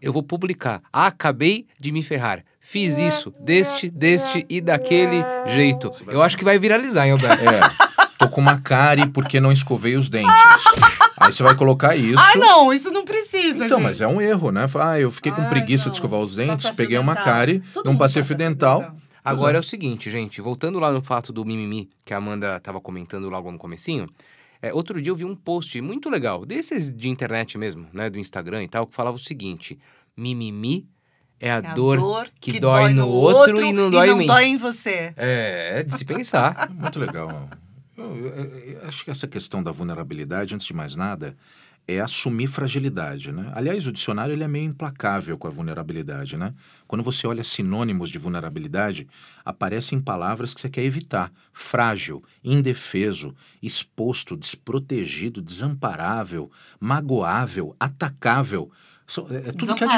Eu 0.00 0.12
vou 0.12 0.22
publicar. 0.22 0.82
Ah, 0.92 1.06
acabei 1.08 1.66
de 1.78 1.92
me 1.92 2.02
ferrar. 2.02 2.44
Fiz 2.58 2.98
isso, 2.98 3.34
deste, 3.40 3.90
deste 3.90 4.44
e 4.48 4.60
daquele 4.60 5.24
jeito. 5.46 5.90
Eu 6.06 6.22
acho 6.22 6.36
que 6.36 6.44
vai 6.44 6.58
viralizar, 6.58 7.06
hein, 7.06 7.12
Alberto? 7.12 7.42
É, 7.48 7.60
tô 8.20 8.28
com 8.28 8.40
uma 8.40 8.60
cárie 8.60 9.06
porque 9.08 9.40
não 9.40 9.50
escovei 9.50 9.96
os 9.96 10.08
dentes. 10.08 10.32
Aí 11.18 11.32
você 11.32 11.42
vai 11.42 11.54
colocar 11.54 11.96
isso. 11.96 12.18
Ah, 12.18 12.36
não, 12.38 12.72
isso 12.72 12.90
não 12.90 13.04
precisa, 13.04 13.64
Então, 13.66 13.78
gente. 13.78 13.82
mas 13.86 14.00
é 14.00 14.06
um 14.06 14.20
erro, 14.20 14.50
né? 14.50 14.68
Falar, 14.68 14.92
ah, 14.92 15.00
eu 15.00 15.10
fiquei 15.10 15.32
com 15.32 15.42
Ai, 15.42 15.48
preguiça 15.50 15.84
não. 15.86 15.90
de 15.90 15.96
escovar 15.96 16.20
os 16.20 16.34
dentes, 16.34 16.70
peguei 16.70 16.96
uma 16.98 17.14
cárie, 17.14 17.60
Todo 17.74 17.84
não 17.86 17.96
passei 17.96 18.22
fio 18.22 18.36
dental. 18.36 18.80
dental. 18.80 18.96
Agora 19.22 19.58
é 19.58 19.60
o 19.60 19.62
seguinte, 19.64 20.10
gente, 20.10 20.40
voltando 20.40 20.78
lá 20.78 20.90
no 20.90 21.02
fato 21.02 21.30
do 21.32 21.44
mimimi, 21.44 21.90
que 22.06 22.14
a 22.14 22.16
Amanda 22.16 22.56
estava 22.56 22.80
comentando 22.80 23.28
logo 23.28 23.52
no 23.52 23.58
comecinho, 23.58 24.08
é, 24.62 24.72
outro 24.72 25.00
dia 25.00 25.10
eu 25.12 25.16
vi 25.16 25.26
um 25.26 25.36
post 25.36 25.78
muito 25.82 26.08
legal, 26.08 26.46
desses 26.46 26.90
de 26.90 27.10
internet 27.10 27.58
mesmo, 27.58 27.86
né, 27.92 28.08
do 28.08 28.18
Instagram 28.18 28.62
e 28.64 28.68
tal, 28.68 28.86
que 28.86 28.94
falava 28.94 29.16
o 29.16 29.20
seguinte, 29.20 29.78
mimimi 30.16 30.86
é 31.38 31.50
a, 31.52 31.56
É 31.56 31.62
dor, 31.74 32.28
que, 32.40 32.58
dói, 32.58 32.92
no 32.94 33.06
outro, 33.08 33.62
e 33.62 33.72
não 33.74 33.90
dói 33.90 34.10
em 34.10 34.16
mim. 34.16 34.26
dói 34.26 34.44
em 34.46 34.56
você. 34.56 35.12
É, 35.16 35.80
é 35.80 35.82
de 35.82 35.94
se 35.96 36.04
pensar. 36.04 36.68
Muito 36.72 36.98
legal. 36.98 37.48
Eu, 38.02 38.26
eu- 38.26 38.58
eu 38.82 38.88
acho 38.88 39.04
que 39.04 39.10
essa 39.10 39.26
questão 39.28 39.62
da 39.62 39.72
vulnerabilidade, 39.72 40.54
antes 40.54 40.66
de 40.66 40.72
mais 40.74 40.96
nada, 40.96 41.36
é 41.88 41.98
assumir 41.98 42.46
fragilidade, 42.46 43.32
né? 43.32 43.50
Aliás, 43.54 43.86
o 43.86 43.92
dicionário 43.92 44.32
ele 44.32 44.44
é 44.44 44.48
meio 44.48 44.66
implacável 44.66 45.36
com 45.36 45.48
a 45.48 45.50
vulnerabilidade, 45.50 46.36
né? 46.36 46.54
Quando 46.86 47.02
você 47.02 47.26
olha 47.26 47.42
sinônimos 47.42 48.10
de 48.10 48.18
vulnerabilidade, 48.18 49.08
aparecem 49.44 50.00
palavras 50.00 50.54
que 50.54 50.60
você 50.60 50.68
quer 50.68 50.84
evitar. 50.84 51.32
Frágil, 51.52 52.22
indefeso, 52.44 53.34
exposto, 53.60 54.36
desprotegido, 54.36 55.42
desamparável, 55.42 56.50
magoável, 56.78 57.74
atacável. 57.80 58.70
É, 59.30 59.48
é 59.48 59.52
tudo 59.52 59.74
que 59.74 59.82
há 59.82 59.86
de, 59.88 59.92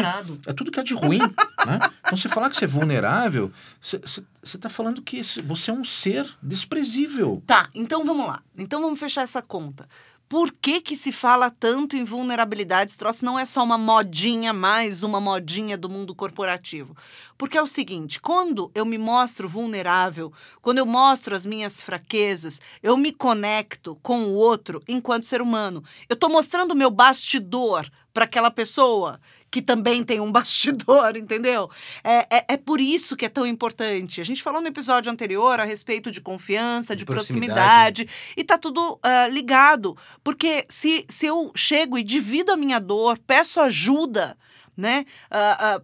é 0.47 0.52
tudo 0.54 0.71
que 0.73 0.80
há 0.80 0.82
de 0.82 0.94
ruim, 0.94 1.18
né? 1.66 1.78
Então, 2.12 2.21
você 2.21 2.28
falar 2.28 2.50
que 2.50 2.57
você 2.57 2.66
é 2.66 2.69
vulnerável, 2.69 3.50
você 3.81 3.97
está 4.45 4.69
falando 4.69 5.00
que 5.00 5.23
você 5.42 5.71
é 5.71 5.75
um 5.75 5.83
ser 5.83 6.28
desprezível. 6.42 7.42
Tá, 7.47 7.71
então 7.75 8.04
vamos 8.04 8.26
lá. 8.26 8.42
Então 8.59 8.83
vamos 8.83 9.00
fechar 9.00 9.23
essa 9.23 9.40
conta. 9.40 9.88
Por 10.28 10.52
que 10.52 10.83
que 10.83 10.95
se 10.95 11.11
fala 11.11 11.50
tanto 11.50 11.97
em 11.97 12.04
vulnerabilidade? 12.04 12.90
Esse 12.90 12.99
troço 12.99 13.25
não 13.25 13.38
é 13.38 13.47
só 13.47 13.64
uma 13.64 13.78
modinha, 13.78 14.52
mais 14.52 15.02
uma 15.02 15.21
modinha 15.21 15.76
do 15.76 15.88
mundo 15.88 16.14
corporativo. 16.14 16.95
Porque 17.38 17.57
é 17.57 17.62
o 17.62 17.66
seguinte, 17.66 18.21
quando 18.21 18.71
eu 18.75 18.85
me 18.85 18.99
mostro 18.99 19.49
vulnerável, 19.49 20.31
quando 20.61 20.78
eu 20.78 20.87
mostro 20.87 21.35
as 21.35 21.47
minhas 21.47 21.83
fraquezas, 21.83 22.61
eu 22.83 22.95
me 22.95 23.12
conecto 23.12 23.99
com 24.02 24.25
o 24.25 24.35
outro 24.35 24.83
enquanto 24.87 25.26
ser 25.26 25.40
humano. 25.40 25.83
Eu 26.09 26.14
estou 26.14 26.31
mostrando 26.31 26.73
o 26.73 26.76
meu 26.76 26.90
bastidor 26.90 27.90
para 28.12 28.25
aquela 28.25 28.50
pessoa 28.50 29.19
que 29.52 29.61
também 29.62 30.02
tem 30.02 30.18
um 30.18 30.32
bastidor, 30.32 31.16
entendeu? 31.16 31.71
É, 32.02 32.26
é, 32.38 32.44
é 32.54 32.56
por 32.56 32.80
isso 32.80 33.14
que 33.14 33.26
é 33.26 33.28
tão 33.28 33.47
importante. 33.47 34.21
A 34.21 34.25
gente 34.25 34.42
falou 34.42 34.61
no 34.62 34.66
episódio 34.66 35.12
anterior 35.12 35.61
a 35.61 35.64
respeito 35.64 36.11
de 36.11 36.21
confiança, 36.21 36.97
de, 36.97 37.00
De 37.00 37.04
proximidade, 37.04 38.04
proximidade. 38.06 38.35
e 38.37 38.42
tá 38.42 38.56
tudo 38.56 38.99
ah, 39.02 39.28
ligado. 39.28 39.97
Porque 40.25 40.64
se, 40.68 41.04
se 41.09 41.26
eu 41.26 41.52
chego 41.54 41.99
e 41.99 42.02
divido 42.02 42.50
a 42.50 42.56
minha 42.56 42.80
dor, 42.80 43.18
peço 43.26 43.61
ajuda, 43.61 44.37
né, 44.75 45.04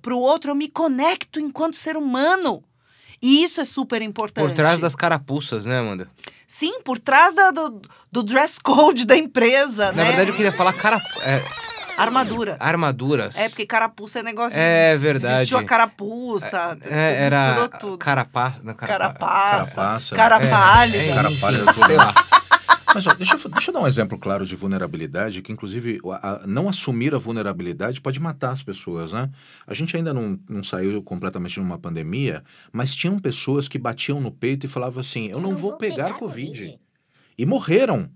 para 0.01 0.15
o 0.15 0.19
outro, 0.19 0.51
eu 0.51 0.55
me 0.55 0.69
conecto 0.69 1.39
enquanto 1.39 1.77
ser 1.77 1.95
humano. 1.97 2.65
E 3.21 3.43
isso 3.43 3.61
é 3.61 3.65
super 3.67 4.01
importante. 4.01 4.47
Por 4.47 4.55
trás 4.55 4.81
das 4.81 4.95
carapuças, 4.95 5.67
né, 5.67 5.81
Amanda? 5.81 6.09
Sim, 6.47 6.81
por 6.83 6.99
trás 6.99 7.35
da- 7.35 7.51
do, 7.51 7.83
do 8.11 8.23
dress 8.23 8.59
code 8.63 9.05
da 9.05 9.17
empresa, 9.17 9.87
Na 9.87 9.93
né? 9.93 10.05
verdade, 10.05 10.31
eu 10.31 10.37
queria 10.37 10.53
falar 10.53 10.73
cara... 10.73 10.97
é, 11.23 11.68
Armadura. 12.03 12.57
armaduras. 12.61 13.37
É, 13.37 13.49
porque 13.49 13.67
carapuça 13.67 14.21
é 14.21 14.23
negócio 14.23 14.59
É 14.59 14.95
de- 14.97 15.03
verdade. 15.03 15.39
Vestiu 15.41 15.59
a 15.59 15.65
carapuça. 15.65 16.79
É, 16.85 17.25
era 17.25 17.69
tudo. 17.81 17.99
carapaça. 17.99 18.61
Não, 18.63 18.75
carapa- 18.75 18.99
Carapaça. 19.27 19.75
Carapaça. 19.75 20.17
Cara 20.17 20.37
É, 20.37 20.51
pálida. 20.51 20.97
é, 20.99 21.15
Cara 21.15 21.31
enfim, 21.31 21.41
pálida, 21.41 21.65
sei 21.87 21.97
lá. 21.97 22.15
Mas 22.95 23.07
ó, 23.07 23.13
deixa, 23.13 23.35
eu- 23.37 23.51
deixa 23.51 23.71
eu 23.71 23.75
dar 23.75 23.81
um 23.81 23.87
exemplo 23.87 24.19
claro 24.19 24.47
de 24.47 24.57
vulnerabilidade, 24.57 25.43
que 25.43 25.53
inclusive 25.53 26.01
o- 26.03 26.11
a- 26.11 26.43
não 26.47 26.69
assumir 26.71 27.15
a 27.15 27.19
vulnerabilidade 27.19 28.01
pode 28.01 28.19
matar 28.19 28.51
as 28.53 28.63
pessoas, 28.63 29.13
né? 29.13 29.29
A 29.67 29.75
gente 29.75 29.95
ainda 29.95 30.15
não, 30.15 30.39
não 30.49 30.63
saiu 30.63 31.03
completamente 31.03 31.53
de 31.55 31.61
uma 31.61 31.79
pandemia, 31.79 32.43
mas 32.73 32.95
tinham 32.95 33.19
pessoas 33.19 33.69
que 33.69 33.79
batiam 33.79 34.21
no 34.23 34.31
peito 34.33 34.65
e 34.65 34.69
falavam 34.69 35.01
assim: 35.01 35.29
eu 35.29 35.39
não, 35.41 35.55
vou, 35.55 35.77
pegar, 35.77 36.15
COVID. 36.15 36.79
E 37.37 37.45
morreram. 37.47 38.11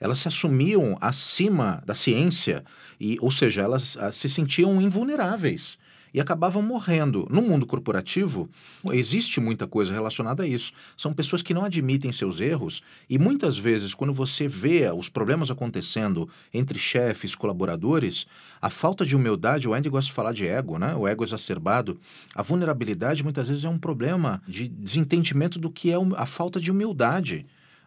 Elas 0.00 0.18
se 0.18 0.28
assumiam 0.28 0.96
acima 1.00 1.82
da 1.86 1.94
ciência, 1.94 2.64
e, 3.00 3.16
ou 3.20 3.30
seja, 3.30 3.62
elas 3.62 3.96
ah, 3.98 4.12
se 4.12 4.28
sentiam 4.28 4.80
invulneráveis 4.80 5.78
e 6.16 6.20
acabavam 6.20 6.62
morrendo. 6.62 7.28
No 7.30 7.42
mundo 7.42 7.66
corporativo, 7.66 8.48
existe 8.86 9.38
muita 9.38 9.66
coisa 9.66 9.92
relacionada 9.92 10.44
a 10.44 10.46
isso. 10.46 10.72
São 10.96 11.12
pessoas 11.12 11.42
que 11.42 11.52
não 11.52 11.62
admitem 11.62 12.10
seus 12.10 12.40
erros 12.40 12.82
e 13.08 13.18
muitas 13.18 13.58
vezes, 13.58 13.92
quando 13.92 14.14
você 14.14 14.48
vê 14.48 14.90
os 14.90 15.10
problemas 15.10 15.50
acontecendo 15.50 16.26
entre 16.54 16.78
chefes, 16.78 17.34
colaboradores, 17.34 18.26
a 18.62 18.70
falta 18.70 19.04
de 19.04 19.14
humildade, 19.14 19.68
o 19.68 19.74
Andy 19.74 19.90
gosta 19.90 20.08
de 20.08 20.14
falar 20.14 20.32
de 20.32 20.46
ego, 20.46 20.78
né? 20.78 20.94
o 20.94 21.06
ego 21.06 21.22
exacerbado, 21.22 22.00
a 22.34 22.42
vulnerabilidade 22.42 23.22
muitas 23.22 23.48
vezes 23.48 23.64
é 23.64 23.68
um 23.68 23.78
problema 23.78 24.40
de 24.48 24.68
desentendimento 24.68 25.58
do 25.58 25.70
que 25.70 25.92
é 25.92 25.96
a 26.16 26.24
falta 26.24 26.58
de 26.58 26.70
humildade. 26.70 27.44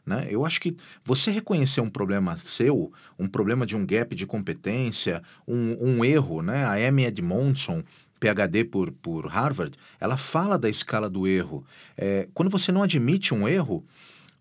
Né? 0.10 0.26
Eu 0.28 0.44
acho 0.44 0.60
que 0.60 0.76
você 1.04 1.30
reconhecer 1.30 1.82
um 1.82 1.90
problema 1.90 2.36
seu, 2.36 2.92
um 3.18 3.28
problema 3.28 3.64
de 3.64 3.76
um 3.76 3.86
gap 3.86 4.16
de 4.16 4.26
competência, 4.26 5.22
um, 5.48 5.78
um 5.80 6.04
erro, 6.04 6.42
né? 6.42 6.66
a 6.66 6.88
Amy 6.88 7.06
Edmondson, 7.06 7.84
PhD 8.20 8.66
por, 8.66 8.92
por 8.92 9.28
Harvard, 9.28 9.78
ela 10.00 10.18
fala 10.18 10.58
da 10.58 10.68
escala 10.68 11.08
do 11.08 11.28
erro. 11.28 11.64
É, 11.96 12.28
quando 12.34 12.50
você 12.50 12.72
não 12.72 12.82
admite 12.82 13.36
um 13.36 13.48
erro, 13.48 13.86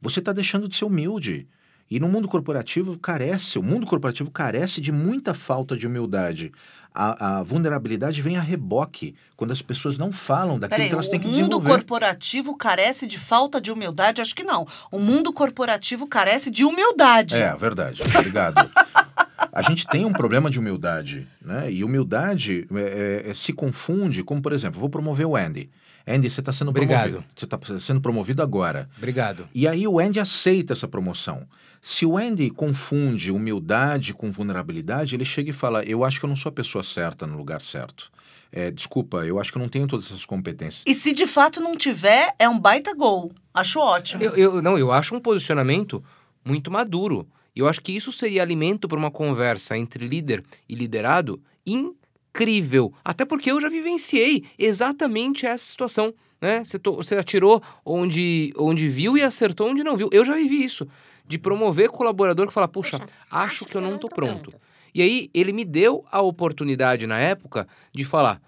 você 0.01 0.21
está 0.21 0.33
deixando 0.33 0.67
de 0.67 0.75
ser 0.75 0.87
humilde. 0.87 1.47
E 1.91 1.99
no 1.99 2.09
mundo 2.09 2.29
corporativo 2.29 2.99
carece, 2.99 3.59
o 3.59 3.63
mundo 3.63 3.87
corporativo 3.87 4.31
carece 4.31 4.81
de 4.81 4.93
muita 4.93 5.33
falta 5.33 5.77
de 5.77 5.87
humildade. 5.87 6.53
A, 6.95 7.39
a 7.39 7.43
vulnerabilidade 7.43 8.21
vem 8.21 8.37
a 8.37 8.41
reboque 8.41 9.15
quando 9.37 9.53
as 9.53 9.63
pessoas 9.63 9.99
não 9.99 10.11
falam 10.11 10.59
daquilo 10.59 10.77
Peraí, 10.77 10.89
que 10.89 10.95
elas 10.95 11.09
têm 11.09 11.19
o 11.19 11.23
que 11.23 11.29
mundo 11.29 11.39
desenvolver. 11.39 11.71
corporativo 11.71 12.57
carece 12.57 13.07
de 13.07 13.19
falta 13.19 13.61
de 13.61 13.71
humildade? 13.71 14.21
Acho 14.21 14.35
que 14.35 14.43
não. 14.43 14.67
O 14.91 14.99
mundo 14.99 15.33
corporativo 15.33 16.07
carece 16.07 16.51
de 16.51 16.65
humildade. 16.65 17.37
É, 17.37 17.55
verdade. 17.57 18.03
Obrigado. 18.03 18.69
A 19.53 19.63
gente 19.63 19.87
tem 19.87 20.05
um 20.05 20.13
problema 20.13 20.51
de 20.51 20.59
humildade, 20.59 21.27
né? 21.41 21.71
E 21.71 21.85
humildade 21.85 22.67
é, 22.75 22.81
é, 23.27 23.31
é, 23.31 23.35
se 23.35 23.53
confunde, 23.53 24.23
como 24.23 24.43
por 24.43 24.53
exemplo, 24.53 24.81
vou 24.81 24.91
promover 24.91 25.27
o 25.27 25.37
Andy. 25.37 25.71
Andy, 26.09 26.31
você 26.31 26.41
está 26.41 26.53
sendo 26.53 26.69
Obrigado. 26.71 27.11
promovido. 27.11 27.25
Você 27.37 27.45
está 27.45 27.59
sendo 27.79 28.01
promovido 28.01 28.43
agora. 28.43 28.89
Obrigado. 28.97 29.49
E 29.55 29.69
aí 29.69 29.87
o 29.87 29.99
Andy 29.99 30.19
aceita 30.21 30.73
essa 30.73 30.89
promoção. 30.89 31.47
Se 31.81 32.05
o 32.07 32.17
Andy 32.17 32.51
confunde 32.51 33.31
humildade 33.31 34.13
com 34.15 34.31
vulnerabilidade, 34.33 35.15
ele 35.15 35.25
chega 35.25 35.51
e 35.51 35.53
fala: 35.53 35.85
Eu 35.85 36.05
acho 36.05 36.19
que 36.19 36.25
eu 36.25 36.29
não 36.29 36.37
sou 36.37 36.51
a 36.51 36.53
pessoa 36.53 36.83
certa 36.83 37.27
no 37.27 37.37
lugar 37.37 37.61
certo. 37.61 38.11
É, 38.51 38.71
desculpa, 38.71 39.27
eu 39.27 39.39
acho 39.39 39.53
que 39.53 39.59
eu 39.59 39.63
não 39.63 39.69
tenho 39.69 39.87
todas 39.87 40.07
essas 40.07 40.25
competências. 40.25 40.83
E 40.87 40.95
se 40.95 41.13
de 41.13 41.27
fato 41.27 41.61
não 41.61 41.77
tiver, 41.77 42.35
é 42.39 42.49
um 42.49 42.59
baita 42.59 42.95
gol. 42.95 43.31
Acho 43.53 43.79
ótimo. 43.79 44.23
Eu, 44.23 44.35
eu- 44.37 44.63
não, 44.63 44.79
eu 44.79 44.91
acho 44.91 45.15
um 45.15 45.21
posicionamento 45.21 46.03
muito 46.45 46.71
maduro. 46.71 47.29
E 47.55 47.61
eu 47.61 47.69
acho 47.69 47.83
que 47.83 47.93
isso 47.93 48.11
seria 48.11 48.41
alimento 48.41 48.89
para 48.89 48.99
uma 48.99 49.11
conversa 49.11 49.77
entre 49.77 50.07
líder 50.07 50.43
e 50.69 50.75
liderado 50.75 51.41
incrível. 52.39 52.93
Até 53.05 53.25
porque 53.25 53.51
eu 53.51 53.61
já 53.61 53.69
vivenciei 53.69 54.45
exatamente 54.59 55.45
essa 55.45 55.65
situação. 55.65 56.15
Né? 56.41 56.65
Você, 56.65 56.79
to, 56.79 56.97
você 56.97 57.17
atirou 57.17 57.61
onde, 57.85 58.53
onde 58.57 58.89
viu 58.89 59.19
e 59.19 59.23
acertou 59.23 59.69
onde 59.71 59.83
não 59.83 59.97
viu. 59.97 60.09
Eu 60.13 60.25
já 60.25 60.35
vivi 60.35 60.65
isso. 60.65 60.87
De 61.27 61.39
promover 61.39 61.91
colaborador 61.91 62.47
que 62.47 62.53
fala, 62.53 62.69
puxa, 62.69 63.01
acho 63.31 63.65
que 63.65 63.77
eu 63.77 63.81
não 63.81 63.97
estou 63.97 64.09
pronto. 64.09 64.53
E 64.95 65.03
aí 65.03 65.29
ele 65.35 65.53
me 65.53 65.65
deu 65.65 66.05
a 66.11 66.23
oportunidade 66.23 67.07
na 67.07 67.19
época 67.19 67.69
de 67.93 68.05
falar: 68.05 68.41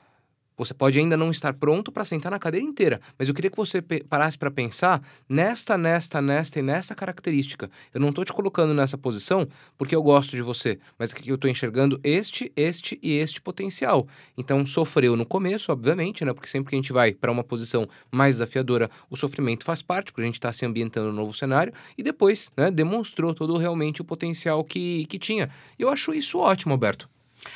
você 0.61 0.75
pode 0.75 0.99
ainda 0.99 1.17
não 1.17 1.31
estar 1.31 1.55
pronto 1.55 1.91
para 1.91 2.05
sentar 2.05 2.31
na 2.31 2.39
cadeira 2.39 2.67
inteira, 2.67 3.01
mas 3.19 3.29
eu 3.29 3.35
queria 3.35 3.51
que 3.51 3.57
você 3.57 3.81
parasse 3.81 4.37
para 4.37 4.51
pensar 4.51 5.03
nesta, 5.27 5.79
nesta, 5.79 6.21
nesta 6.21 6.59
e 6.59 6.63
nesta 6.63 6.95
característica. 6.95 7.71
Eu 7.95 8.01
não 8.01 8.11
estou 8.11 8.27
te 8.27 8.33
colocando 8.33 8.75
nessa 8.75 8.99
posição 8.99 9.49
porque 9.79 9.97
eu 9.97 10.03
gosto 10.03 10.37
de 10.37 10.43
você, 10.43 10.79
mas 10.99 11.15
que 11.15 11.31
eu 11.31 11.37
estou 11.37 11.51
enxergando 11.51 11.99
este, 12.05 12.53
este 12.55 12.99
e 13.03 13.13
este 13.13 13.41
potencial. 13.41 14.07
Então 14.37 14.67
sofreu 14.67 15.17
no 15.17 15.25
começo, 15.25 15.73
obviamente, 15.73 16.27
né? 16.27 16.35
Porque 16.35 16.49
sempre 16.49 16.69
que 16.69 16.77
a 16.77 16.79
gente 16.79 16.93
vai 16.93 17.15
para 17.15 17.33
uma 17.33 17.43
posição 17.43 17.89
mais 18.13 18.35
desafiadora, 18.35 18.91
o 19.09 19.17
sofrimento 19.17 19.65
faz 19.65 19.81
parte, 19.81 20.13
porque 20.13 20.23
a 20.23 20.27
gente 20.27 20.35
está 20.35 20.53
se 20.53 20.67
ambientando 20.67 21.09
no 21.09 21.15
novo 21.15 21.33
cenário 21.33 21.73
e 21.97 22.03
depois, 22.03 22.53
né? 22.55 22.71
Demonstrou 22.71 23.33
todo 23.33 23.57
realmente 23.57 24.03
o 24.03 24.05
potencial 24.05 24.63
que, 24.63 25.07
que 25.07 25.19
tinha. 25.19 25.49
Eu 25.79 25.89
acho 25.89 26.13
isso 26.13 26.39
ótimo, 26.39 26.75
Alberto. 26.75 27.09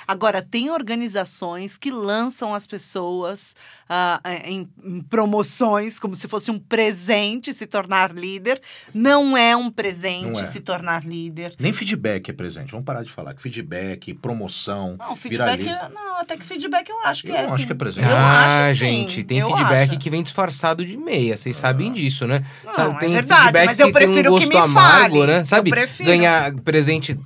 Agora, 0.06 0.42
tem 0.42 0.70
organizações 0.70 1.76
que 1.76 1.90
lançam 1.90 2.54
as 2.54 2.66
pessoas 2.66 3.54
uh, 3.88 4.28
em, 4.44 4.68
em, 4.82 5.00
promoções 5.02 5.98
como 5.98 6.14
se 6.14 6.28
fosse 6.28 6.50
um 6.50 6.58
presente 6.58 7.52
se 7.52 7.66
tornar 7.66 8.12
líder. 8.12 8.60
Não 8.92 9.36
é 9.36 9.56
um 9.56 9.70
presente 9.70 10.40
é. 10.40 10.46
se 10.46 10.60
tornar 10.60 11.04
líder. 11.04 11.54
Nem 11.58 11.72
feedback 11.72 12.30
é 12.30 12.32
presente. 12.32 12.70
Vamos 12.70 12.84
parar 12.84 13.02
de 13.02 13.10
falar 13.10 13.34
que 13.34 13.42
feedback, 13.42 14.14
promoção. 14.14 14.96
Não, 14.98 15.16
feedback. 15.16 15.68
É, 15.68 15.88
não, 15.88 16.20
até 16.20 16.36
que 16.36 16.44
feedback 16.44 16.88
eu 16.88 17.00
acho 17.00 17.22
que 17.22 17.30
eu 17.30 17.36
é. 17.36 17.40
Eu 17.40 17.44
acho 17.44 17.54
assim. 17.54 17.66
que 17.66 17.72
é 17.72 17.74
presente. 17.74 18.06
Ah, 18.06 18.66
acho, 18.66 18.74
gente, 18.74 19.22
tem 19.22 19.38
eu 19.38 19.48
feedback 19.48 19.90
acho. 19.90 19.98
que 19.98 20.10
vem 20.10 20.22
disfarçado 20.22 20.84
de 20.84 20.96
meia. 20.96 21.36
Vocês 21.36 21.56
ah. 21.58 21.62
sabem 21.62 21.92
disso, 21.92 22.26
né? 22.26 22.44
Não, 22.64 22.72
Sabe, 22.72 22.98
tem 22.98 23.12
é 23.12 23.16
verdade, 23.16 23.66
mas 23.66 23.78
eu 23.78 23.92
prefiro 23.92 24.34
um 24.34 24.38
que 24.38 24.46
me 24.46 24.56
amargo, 24.56 25.18
fale. 25.18 25.32
né? 25.32 25.44
Sabe? 25.44 25.70
Eu 25.70 25.74
prefiro. 25.74 26.08
Ganhar 26.08 26.54
presente. 26.60 27.18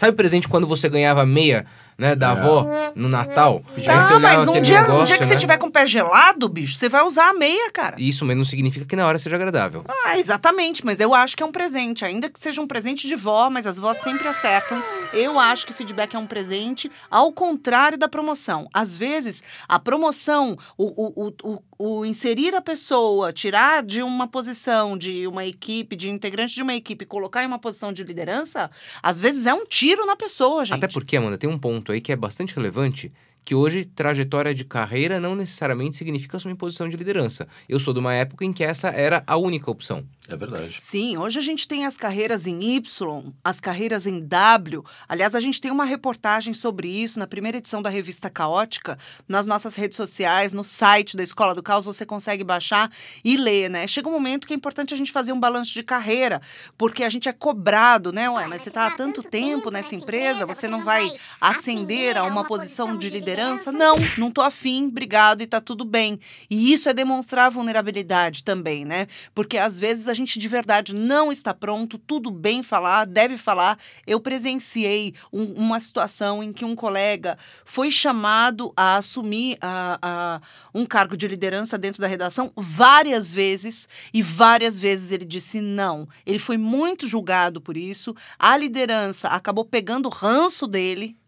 Sabe 0.00 0.16
presente 0.16 0.48
quando 0.48 0.66
você 0.66 0.88
ganhava 0.88 1.26
meia? 1.26 1.66
Né, 2.00 2.16
da 2.16 2.30
avó 2.30 2.66
no 2.94 3.10
Natal. 3.10 3.62
Tá, 3.84 4.18
mas 4.18 4.48
um 4.48 4.62
dia, 4.62 4.80
negócio, 4.80 5.02
um 5.02 5.04
dia 5.04 5.18
que 5.18 5.26
né? 5.26 5.32
você 5.32 5.38
tiver 5.38 5.58
com 5.58 5.66
o 5.66 5.70
pé 5.70 5.84
gelado, 5.84 6.48
bicho, 6.48 6.74
você 6.74 6.88
vai 6.88 7.04
usar 7.04 7.28
a 7.28 7.34
meia, 7.34 7.70
cara. 7.70 7.96
Isso, 7.98 8.24
mas 8.24 8.34
não 8.38 8.44
significa 8.44 8.86
que 8.86 8.96
na 8.96 9.06
hora 9.06 9.18
seja 9.18 9.36
agradável. 9.36 9.84
Ah, 10.06 10.18
exatamente, 10.18 10.82
mas 10.84 10.98
eu 10.98 11.14
acho 11.14 11.36
que 11.36 11.42
é 11.42 11.46
um 11.46 11.52
presente. 11.52 12.02
Ainda 12.02 12.30
que 12.30 12.40
seja 12.40 12.62
um 12.62 12.66
presente 12.66 13.06
de 13.06 13.14
vó, 13.14 13.50
mas 13.50 13.66
as 13.66 13.78
vós 13.78 13.98
sempre 13.98 14.26
acertam. 14.26 14.82
Eu 15.12 15.38
acho 15.38 15.66
que 15.66 15.74
feedback 15.74 16.14
é 16.14 16.18
um 16.18 16.26
presente, 16.26 16.90
ao 17.10 17.32
contrário 17.32 17.98
da 17.98 18.08
promoção. 18.08 18.66
Às 18.72 18.96
vezes, 18.96 19.42
a 19.68 19.78
promoção, 19.78 20.56
o, 20.78 20.86
o, 20.86 21.26
o, 21.26 21.52
o 21.52 21.62
o 21.80 22.04
inserir 22.04 22.54
a 22.54 22.60
pessoa, 22.60 23.32
tirar 23.32 23.82
de 23.82 24.02
uma 24.02 24.28
posição 24.28 24.98
de 24.98 25.26
uma 25.26 25.46
equipe, 25.46 25.96
de 25.96 26.10
integrante 26.10 26.54
de 26.54 26.62
uma 26.62 26.74
equipe, 26.74 27.06
colocar 27.06 27.42
em 27.42 27.46
uma 27.46 27.58
posição 27.58 27.90
de 27.90 28.04
liderança, 28.04 28.70
às 29.02 29.18
vezes 29.18 29.46
é 29.46 29.54
um 29.54 29.64
tiro 29.64 30.04
na 30.04 30.14
pessoa, 30.14 30.62
gente. 30.62 30.76
Até 30.76 30.86
porque, 30.86 31.16
Amanda, 31.16 31.38
tem 31.38 31.48
um 31.48 31.58
ponto 31.58 31.89
aí 31.90 32.00
que 32.00 32.12
é 32.12 32.16
bastante 32.16 32.54
relevante, 32.54 33.12
que 33.44 33.54
hoje 33.54 33.84
trajetória 33.84 34.54
de 34.54 34.64
carreira 34.64 35.18
não 35.18 35.34
necessariamente 35.34 35.96
significa 35.96 36.36
assumir 36.36 36.54
posição 36.54 36.88
de 36.88 36.96
liderança. 36.96 37.48
Eu 37.68 37.80
sou 37.80 37.92
de 37.92 38.00
uma 38.00 38.14
época 38.14 38.44
em 38.44 38.52
que 38.52 38.62
essa 38.62 38.88
era 38.88 39.22
a 39.26 39.36
única 39.36 39.70
opção. 39.70 40.04
É 40.28 40.36
verdade. 40.36 40.76
Sim, 40.78 41.16
hoje 41.16 41.38
a 41.40 41.42
gente 41.42 41.66
tem 41.66 41.84
as 41.84 41.96
carreiras 41.96 42.46
em 42.46 42.76
Y, 42.76 43.32
as 43.42 43.58
carreiras 43.58 44.06
em 44.06 44.20
W. 44.20 44.84
Aliás, 45.08 45.34
a 45.34 45.40
gente 45.40 45.60
tem 45.60 45.70
uma 45.70 45.84
reportagem 45.84 46.54
sobre 46.54 46.88
isso 46.88 47.18
na 47.18 47.26
primeira 47.26 47.58
edição 47.58 47.82
da 47.82 47.90
revista 47.90 48.30
Caótica, 48.30 48.96
nas 49.26 49.46
nossas 49.46 49.74
redes 49.74 49.96
sociais, 49.96 50.52
no 50.52 50.62
site 50.62 51.16
da 51.16 51.24
Escola 51.24 51.54
do 51.54 51.62
Caos, 51.62 51.84
você 51.84 52.06
consegue 52.06 52.44
baixar 52.44 52.90
e 53.24 53.36
ler, 53.36 53.68
né? 53.68 53.86
Chega 53.88 54.08
um 54.08 54.12
momento 54.12 54.46
que 54.46 54.52
é 54.52 54.56
importante 54.56 54.94
a 54.94 54.96
gente 54.96 55.10
fazer 55.10 55.32
um 55.32 55.40
balanço 55.40 55.72
de 55.72 55.82
carreira, 55.82 56.40
porque 56.78 57.02
a 57.02 57.08
gente 57.08 57.28
é 57.28 57.32
cobrado, 57.32 58.12
né? 58.12 58.30
Ué, 58.30 58.46
mas 58.46 58.62
você 58.62 58.68
está 58.68 58.86
há 58.86 58.90
tanto 58.92 59.22
tempo 59.22 59.70
nessa 59.70 59.96
empresa, 59.96 60.46
você 60.46 60.68
não 60.68 60.84
vai 60.84 61.10
ascender 61.40 62.16
a 62.16 62.22
uma 62.24 62.44
posição 62.44 62.96
de 62.96 63.10
liderança? 63.10 63.29
Não, 63.72 63.96
não 64.18 64.30
tô 64.30 64.40
afim, 64.40 64.86
obrigado 64.86 65.42
e 65.42 65.46
tá 65.46 65.60
tudo 65.60 65.84
bem. 65.84 66.18
E 66.48 66.72
isso 66.72 66.88
é 66.88 66.94
demonstrar 66.94 67.50
vulnerabilidade 67.50 68.44
também, 68.44 68.84
né? 68.84 69.06
Porque 69.34 69.58
às 69.58 69.78
vezes 69.78 70.08
a 70.08 70.14
gente 70.14 70.38
de 70.38 70.48
verdade 70.48 70.94
não 70.94 71.30
está 71.30 71.52
pronto, 71.54 71.98
tudo 71.98 72.30
bem 72.30 72.62
falar, 72.62 73.04
deve 73.04 73.36
falar. 73.36 73.78
Eu 74.06 74.20
presenciei 74.20 75.14
um, 75.32 75.44
uma 75.54 75.80
situação 75.80 76.42
em 76.42 76.52
que 76.52 76.64
um 76.64 76.74
colega 76.74 77.38
foi 77.64 77.90
chamado 77.90 78.72
a 78.76 78.96
assumir 78.96 79.58
a, 79.60 79.98
a, 80.00 80.40
um 80.74 80.86
cargo 80.86 81.16
de 81.16 81.28
liderança 81.28 81.78
dentro 81.78 82.00
da 82.00 82.08
redação 82.08 82.52
várias 82.56 83.32
vezes 83.32 83.88
e 84.12 84.22
várias 84.22 84.78
vezes 84.78 85.12
ele 85.12 85.24
disse 85.24 85.60
não. 85.60 86.08
Ele 86.24 86.38
foi 86.38 86.56
muito 86.56 87.06
julgado 87.06 87.60
por 87.60 87.76
isso. 87.76 88.14
A 88.38 88.56
liderança 88.56 89.28
acabou 89.28 89.64
pegando 89.64 90.06
o 90.06 90.12
ranço 90.12 90.66
dele 90.66 91.19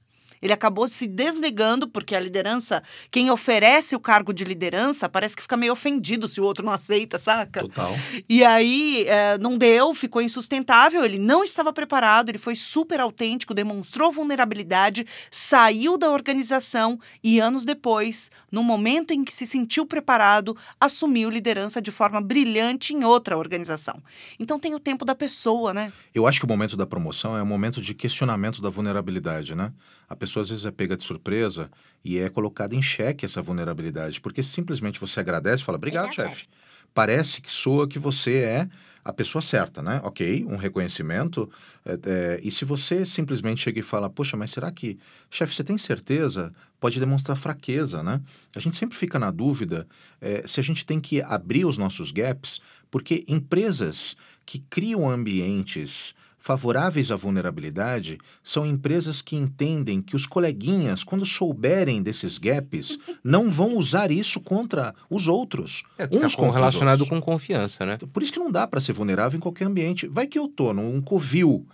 ele 0.42 0.52
acabou 0.52 0.88
se 0.88 1.06
desligando, 1.06 1.88
porque 1.88 2.16
a 2.16 2.20
liderança, 2.20 2.82
quem 3.10 3.30
oferece 3.30 3.94
o 3.94 4.00
cargo 4.00 4.32
de 4.32 4.44
liderança, 4.44 5.08
parece 5.08 5.36
que 5.36 5.42
fica 5.42 5.56
meio 5.56 5.72
ofendido 5.72 6.26
se 6.26 6.40
o 6.40 6.44
outro 6.44 6.64
não 6.64 6.72
aceita, 6.72 7.18
saca? 7.18 7.60
Total. 7.60 7.94
E 8.28 8.44
aí 8.44 9.06
é, 9.06 9.38
não 9.38 9.56
deu, 9.56 9.94
ficou 9.94 10.20
insustentável, 10.20 11.04
ele 11.04 11.18
não 11.18 11.44
estava 11.44 11.72
preparado, 11.72 12.28
ele 12.28 12.38
foi 12.38 12.56
super 12.56 13.00
autêntico, 13.00 13.54
demonstrou 13.54 14.10
vulnerabilidade, 14.10 15.06
saiu 15.30 15.96
da 15.96 16.10
organização 16.10 16.98
e 17.22 17.38
anos 17.38 17.64
depois, 17.64 18.30
no 18.50 18.62
momento 18.62 19.12
em 19.12 19.22
que 19.24 19.32
se 19.32 19.46
sentiu 19.46 19.86
preparado, 19.86 20.56
assumiu 20.80 21.30
liderança 21.30 21.80
de 21.80 21.92
forma 21.92 22.20
brilhante 22.20 22.92
em 22.92 23.04
outra 23.04 23.38
organização. 23.38 24.02
Então 24.38 24.58
tem 24.58 24.74
o 24.74 24.80
tempo 24.80 25.04
da 25.04 25.14
pessoa, 25.14 25.72
né? 25.72 25.92
Eu 26.12 26.26
acho 26.26 26.40
que 26.40 26.44
o 26.44 26.48
momento 26.48 26.76
da 26.76 26.86
promoção 26.86 27.36
é 27.36 27.42
o 27.42 27.46
momento 27.46 27.80
de 27.80 27.94
questionamento 27.94 28.60
da 28.60 28.70
vulnerabilidade, 28.70 29.54
né? 29.54 29.72
A 30.12 30.16
pessoa 30.16 30.42
às 30.42 30.50
vezes 30.50 30.66
é 30.66 30.70
pega 30.70 30.96
de 30.96 31.02
surpresa 31.02 31.70
e 32.04 32.18
é 32.18 32.28
colocada 32.28 32.74
em 32.74 32.82
xeque 32.82 33.24
essa 33.24 33.40
vulnerabilidade, 33.40 34.20
porque 34.20 34.42
simplesmente 34.42 35.00
você 35.00 35.20
agradece 35.20 35.62
e 35.62 35.64
fala, 35.64 35.76
obrigado, 35.76 36.12
chefe. 36.12 36.46
Parece 36.92 37.40
que 37.40 37.50
soa 37.50 37.88
que 37.88 37.98
você 37.98 38.36
é 38.36 38.68
a 39.04 39.12
pessoa 39.12 39.40
certa, 39.40 39.82
né? 39.82 40.00
Ok, 40.04 40.44
um 40.46 40.56
reconhecimento. 40.56 41.50
É, 41.84 41.98
é, 42.04 42.40
e 42.42 42.50
se 42.50 42.64
você 42.64 43.06
simplesmente 43.06 43.62
chega 43.62 43.80
e 43.80 43.82
fala, 43.82 44.10
poxa, 44.10 44.36
mas 44.36 44.50
será 44.50 44.70
que, 44.70 44.98
chefe, 45.30 45.54
você 45.54 45.64
tem 45.64 45.78
certeza? 45.78 46.52
Pode 46.78 47.00
demonstrar 47.00 47.36
fraqueza, 47.36 48.02
né? 48.02 48.20
A 48.54 48.60
gente 48.60 48.76
sempre 48.76 48.96
fica 48.96 49.18
na 49.18 49.30
dúvida 49.30 49.86
é, 50.20 50.46
se 50.46 50.60
a 50.60 50.62
gente 50.62 50.84
tem 50.84 51.00
que 51.00 51.22
abrir 51.22 51.64
os 51.64 51.78
nossos 51.78 52.10
gaps, 52.10 52.60
porque 52.90 53.24
empresas 53.26 54.14
que 54.44 54.58
criam 54.58 55.08
ambientes 55.08 56.14
favoráveis 56.42 57.12
à 57.12 57.16
vulnerabilidade 57.16 58.18
são 58.42 58.66
empresas 58.66 59.22
que 59.22 59.36
entendem 59.36 60.02
que 60.02 60.16
os 60.16 60.26
coleguinhas, 60.26 61.04
quando 61.04 61.24
souberem 61.24 62.02
desses 62.02 62.36
gaps, 62.36 62.98
não 63.22 63.48
vão 63.48 63.76
usar 63.76 64.10
isso 64.10 64.40
contra 64.40 64.92
os 65.08 65.28
outros. 65.28 65.84
É, 65.96 66.08
que 66.08 66.18
uns 66.18 66.34
tá 66.34 66.50
relacionado 66.50 67.06
com 67.06 67.20
confiança, 67.20 67.86
né? 67.86 67.96
Por 68.12 68.22
isso 68.22 68.32
que 68.32 68.40
não 68.40 68.50
dá 68.50 68.66
para 68.66 68.80
ser 68.80 68.92
vulnerável 68.92 69.38
em 69.38 69.40
qualquer 69.40 69.66
ambiente. 69.66 70.08
Vai 70.08 70.26
que 70.26 70.38
eu 70.38 70.48
tô 70.48 70.72
num 70.72 71.00
covil 71.00 71.64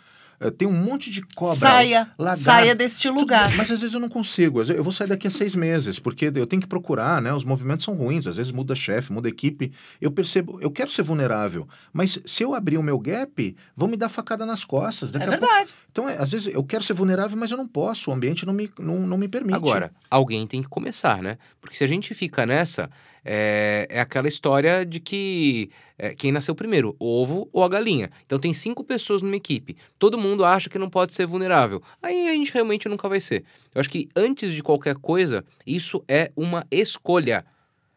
tem 0.57 0.68
um 0.68 0.72
monte 0.72 1.11
de 1.11 1.22
cobra. 1.35 1.59
Saia, 1.59 2.11
lagarto, 2.18 2.42
saia 2.44 2.74
deste 2.74 3.09
lugar. 3.11 3.55
mas 3.57 3.70
às 3.70 3.81
vezes 3.81 3.94
eu 3.94 4.01
não 4.01 4.09
consigo. 4.09 4.62
Eu 4.62 4.85
vou 4.85 4.92
sair 4.92 5.09
daqui 5.09 5.27
a 5.27 5.31
seis 5.31 5.55
meses, 5.55 5.98
porque 5.98 6.27
eu 6.35 6.46
tenho 6.46 6.62
que 6.62 6.68
procurar, 6.68 7.20
né? 7.20 7.33
Os 7.33 7.44
movimentos 7.44 7.85
são 7.85 7.94
ruins, 7.94 8.27
às 8.27 8.37
vezes 8.37 8.53
muda 8.53 8.74
chefe, 8.74 9.12
muda 9.12 9.29
equipe. 9.29 9.72
Eu 10.01 10.11
percebo, 10.11 10.59
eu 10.61 10.70
quero 10.70 10.90
ser 10.90 11.03
vulnerável, 11.03 11.66
mas 11.92 12.20
se 12.24 12.42
eu 12.42 12.55
abrir 12.55 12.79
o 12.79 12.83
meu 12.83 12.98
gap, 12.98 13.57
vão 13.74 13.88
me 13.88 13.96
dar 13.96 14.09
facada 14.09 14.46
nas 14.46 14.64
costas. 14.64 15.11
Daqui 15.11 15.27
é 15.27 15.31
verdade. 15.31 15.72
Pouco... 15.72 15.88
Então, 15.90 16.09
é, 16.09 16.16
às 16.18 16.31
vezes 16.31 16.53
eu 16.55 16.62
quero 16.62 16.85
ser 16.85 16.92
vulnerável, 16.92 17.37
mas 17.37 17.51
eu 17.51 17.57
não 17.57 17.66
posso. 17.66 18.11
O 18.11 18.14
ambiente 18.14 18.46
não 18.46 18.53
me, 18.53 18.70
não, 18.79 19.01
não 19.07 19.18
me 19.18 19.27
permite. 19.27 19.57
Agora, 19.57 19.90
alguém 20.09 20.46
tem 20.46 20.62
que 20.62 20.68
começar, 20.68 21.22
né? 21.22 21.38
Porque 21.61 21.77
se 21.77 21.83
a 21.83 21.88
gente 21.88 22.14
fica 22.14 22.46
nessa, 22.46 22.88
é, 23.24 23.87
é 23.90 24.01
aquela 24.01 24.29
história 24.29 24.87
de 24.87 25.01
que 25.01 25.70
é, 25.98 26.14
quem 26.14 26.31
nasceu 26.31 26.55
primeiro, 26.55 26.94
o 26.98 27.07
ovo 27.07 27.48
ou 27.53 27.64
a 27.64 27.68
galinha. 27.68 28.11
Então 28.24 28.38
tem 28.38 28.55
cinco 28.55 28.85
pessoas 28.85 29.20
numa 29.20 29.37
equipe. 29.37 29.77
Todo 29.98 30.16
mundo 30.16 30.28
acha 30.45 30.69
que 30.69 30.79
não 30.79 30.91
pode 30.91 31.14
ser 31.14 31.27
vulnerável. 31.27 31.83
Aí 32.03 32.29
a 32.29 32.33
gente 32.33 32.53
realmente 32.53 32.88
nunca 32.88 33.09
vai 33.09 33.21
ser. 33.21 33.45
Eu 33.75 33.81
acho 33.81 33.91
que 33.91 34.09
antes 34.17 34.53
de 34.53 34.62
qualquer 34.62 34.97
coisa, 34.97 35.45
isso 35.67 36.03
é 36.09 36.31
uma 36.37 36.67
escolha. 36.71 37.45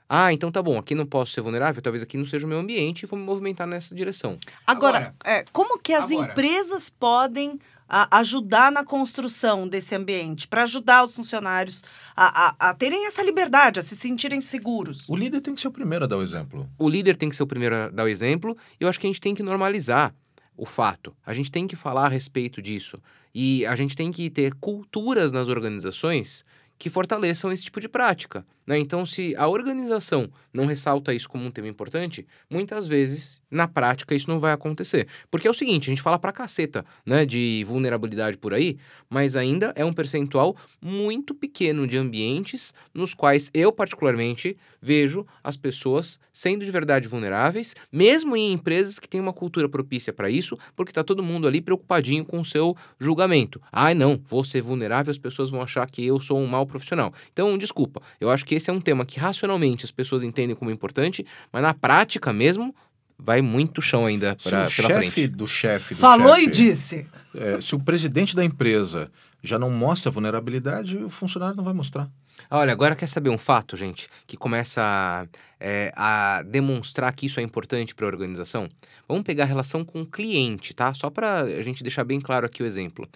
Ah, 0.08 0.34
então 0.34 0.52
tá 0.52 0.62
bom, 0.62 0.78
aqui 0.78 0.94
não 0.94 1.06
posso 1.06 1.32
ser 1.32 1.40
vulnerável, 1.40 1.82
talvez 1.82 2.04
aqui 2.04 2.18
não 2.18 2.26
seja 2.26 2.46
o 2.46 2.50
meu 2.50 2.60
ambiente 2.60 3.04
e 3.04 3.06
vou 3.06 3.18
me 3.18 3.24
movimentar 3.24 3.66
nessa 3.66 3.96
direção. 3.96 4.38
Agora, 4.68 4.98
Agora 4.98 5.16
é, 5.24 5.46
como 5.54 5.80
que 5.80 5.94
as 5.94 6.12
agora, 6.12 6.30
empresas 6.30 6.90
podem 6.90 7.58
a 7.94 8.20
ajudar 8.20 8.72
na 8.72 8.86
construção 8.86 9.68
desse 9.68 9.94
ambiente, 9.94 10.48
para 10.48 10.64
ajudar 10.64 11.04
os 11.04 11.14
funcionários 11.14 11.84
a, 12.16 12.48
a, 12.48 12.70
a, 12.70 12.74
terem 12.74 13.06
essa 13.06 13.22
liberdade, 13.22 13.82
a 13.82 13.84
se 13.84 13.98
sentirem 13.98 14.40
seguros. 14.40 15.10
O 15.10 15.16
líder 15.16 15.42
tem 15.42 15.54
que 15.54 15.60
ser 15.60 15.68
o 15.68 15.72
primeiro 15.72 16.06
a 16.06 16.08
dar 16.08 16.16
o 16.16 16.24
exemplo. 16.24 16.70
O 16.80 16.88
líder 16.88 17.18
tem 17.18 17.28
que 17.28 17.36
ser 17.36 17.44
o 17.44 17.48
primeiro 17.48 17.76
a 17.76 17.90
dar 17.90 18.06
o 18.06 18.08
exemplo, 18.08 18.58
e 18.80 18.84
eu 18.86 18.90
acho 18.90 18.98
que 18.98 19.08
a 19.08 19.10
gente 19.10 19.20
tem 19.20 19.36
que 19.36 19.44
normalizar 19.44 20.16
o 20.62 20.66
fato. 20.66 21.12
A 21.26 21.34
gente 21.34 21.52
tem 21.52 21.66
que 21.66 21.76
falar 21.76 22.06
a 22.06 22.10
respeito 22.10 22.62
disso. 22.62 23.02
E 23.34 23.66
a 23.66 23.76
gente 23.76 23.96
tem 23.96 24.12
que 24.12 24.30
ter 24.30 24.54
culturas 24.54 25.32
nas 25.32 25.48
organizações 25.48 26.46
que 26.82 26.90
fortaleçam 26.90 27.52
esse 27.52 27.66
tipo 27.66 27.80
de 27.80 27.88
prática. 27.88 28.44
Né? 28.66 28.80
Então, 28.80 29.06
se 29.06 29.36
a 29.36 29.48
organização 29.48 30.28
não 30.52 30.66
ressalta 30.66 31.14
isso 31.14 31.30
como 31.30 31.46
um 31.46 31.52
tema 31.52 31.68
importante, 31.68 32.26
muitas 32.50 32.88
vezes, 32.88 33.44
na 33.52 33.68
prática, 33.68 34.16
isso 34.16 34.28
não 34.28 34.40
vai 34.40 34.52
acontecer. 34.52 35.08
Porque 35.30 35.48
é 35.48 35.52
o 35.52 35.54
seguinte, 35.54 35.90
a 35.90 35.92
gente 35.92 36.02
fala 36.02 36.18
pra 36.18 36.32
caceta 36.32 36.84
né, 37.06 37.24
de 37.24 37.64
vulnerabilidade 37.68 38.40
por 38.40 38.52
aí, 38.52 38.78
mas 39.08 39.36
ainda 39.36 39.72
é 39.76 39.86
um 39.86 39.94
percentual 39.94 40.56
muito 40.82 41.36
pequeno 41.36 41.86
de 41.86 41.98
ambientes 41.98 42.74
nos 42.96 43.14
quais 43.14 43.52
eu, 43.54 43.72
particularmente, 43.72 44.58
vejo 44.82 45.24
as 45.44 45.56
pessoas 45.56 46.20
sendo 46.34 46.66
de 46.66 46.72
verdade 46.72 47.08
vulneráveis, 47.08 47.76
mesmo 47.92 48.36
em 48.36 48.54
empresas 48.54 48.98
que 48.98 49.08
têm 49.08 49.22
uma 49.22 49.34
cultura 49.34 49.70
propícia 49.70 50.12
para 50.12 50.32
isso, 50.32 50.58
porque 50.76 50.90
está 50.90 51.04
todo 51.04 51.22
mundo 51.22 51.48
ali 51.48 51.62
preocupadinho 51.62 52.26
com 52.26 52.40
o 52.40 52.46
seu 52.46 52.76
julgamento. 53.00 53.62
Ah, 53.72 53.94
não, 53.94 54.20
vou 54.26 54.44
ser 54.44 54.62
vulnerável, 54.62 55.12
as 55.12 55.20
pessoas 55.20 55.52
vão 55.52 55.62
achar 55.62 55.88
que 55.90 56.04
eu 56.04 56.20
sou 56.20 56.40
um 56.40 56.48
mau 56.48 56.66
profissional. 56.72 57.14
Então, 57.32 57.56
desculpa, 57.58 58.02
eu 58.20 58.32
acho 58.32 58.46
que 58.46 58.56
esse 58.56 58.70
é 58.70 58.74
um 58.74 58.82
tema 58.82 59.06
que 59.06 59.20
racionalmente 59.20 59.86
as 59.86 59.92
pessoas 59.92 60.24
entendem 60.24 60.56
como 60.56 60.72
importante, 60.72 61.24
mas 61.52 61.62
na 61.62 61.74
prática 61.74 62.34
mesmo 62.34 62.74
vai 63.20 63.42
muito 63.42 63.82
chão 63.82 64.08
ainda 64.08 64.36
Se 64.40 64.50
pra, 64.50 64.68
o 64.68 64.76
pela 64.76 64.90
chefe 64.90 65.12
frente. 65.12 65.28
do 65.28 65.46
chefe 65.48 65.94
do 65.94 66.00
Falou 66.00 66.36
chefe, 66.36 66.48
e 66.48 66.50
disse. 66.50 67.08
é, 67.36 67.62
se 67.62 67.76
o 67.76 67.80
presidente 67.80 68.36
da 68.36 68.44
empresa 68.44 69.12
já 69.44 69.60
não 69.60 69.70
mostra 69.72 70.12
vulnerabilidade, 70.12 70.98
o 70.98 71.10
funcionário 71.10 71.56
não 71.56 71.64
vai 71.64 71.74
mostrar. 71.74 72.10
Olha, 72.50 72.72
agora 72.72 72.96
quer 72.96 73.08
saber 73.08 73.30
um 73.30 73.38
fato, 73.38 73.76
gente, 73.78 74.08
que 74.26 74.38
começa 74.38 74.82
a, 74.82 75.28
é, 75.60 75.92
a 75.96 76.44
demonstrar 76.44 77.14
que 77.14 77.26
isso 77.26 77.40
é 77.40 77.44
importante 77.44 77.94
para 77.94 78.06
a 78.06 78.10
organização? 78.10 78.68
Vamos 79.08 79.24
pegar 79.24 79.44
a 79.44 79.48
relação 79.48 79.84
com 79.86 80.02
o 80.02 80.06
cliente, 80.06 80.74
tá? 80.74 80.94
Só 80.94 81.10
para 81.10 81.42
a 81.42 81.62
gente 81.62 81.84
deixar 81.84 82.04
bem 82.04 82.20
claro 82.20 82.46
aqui 82.46 82.64
o 82.64 82.66
exemplo. 82.66 83.08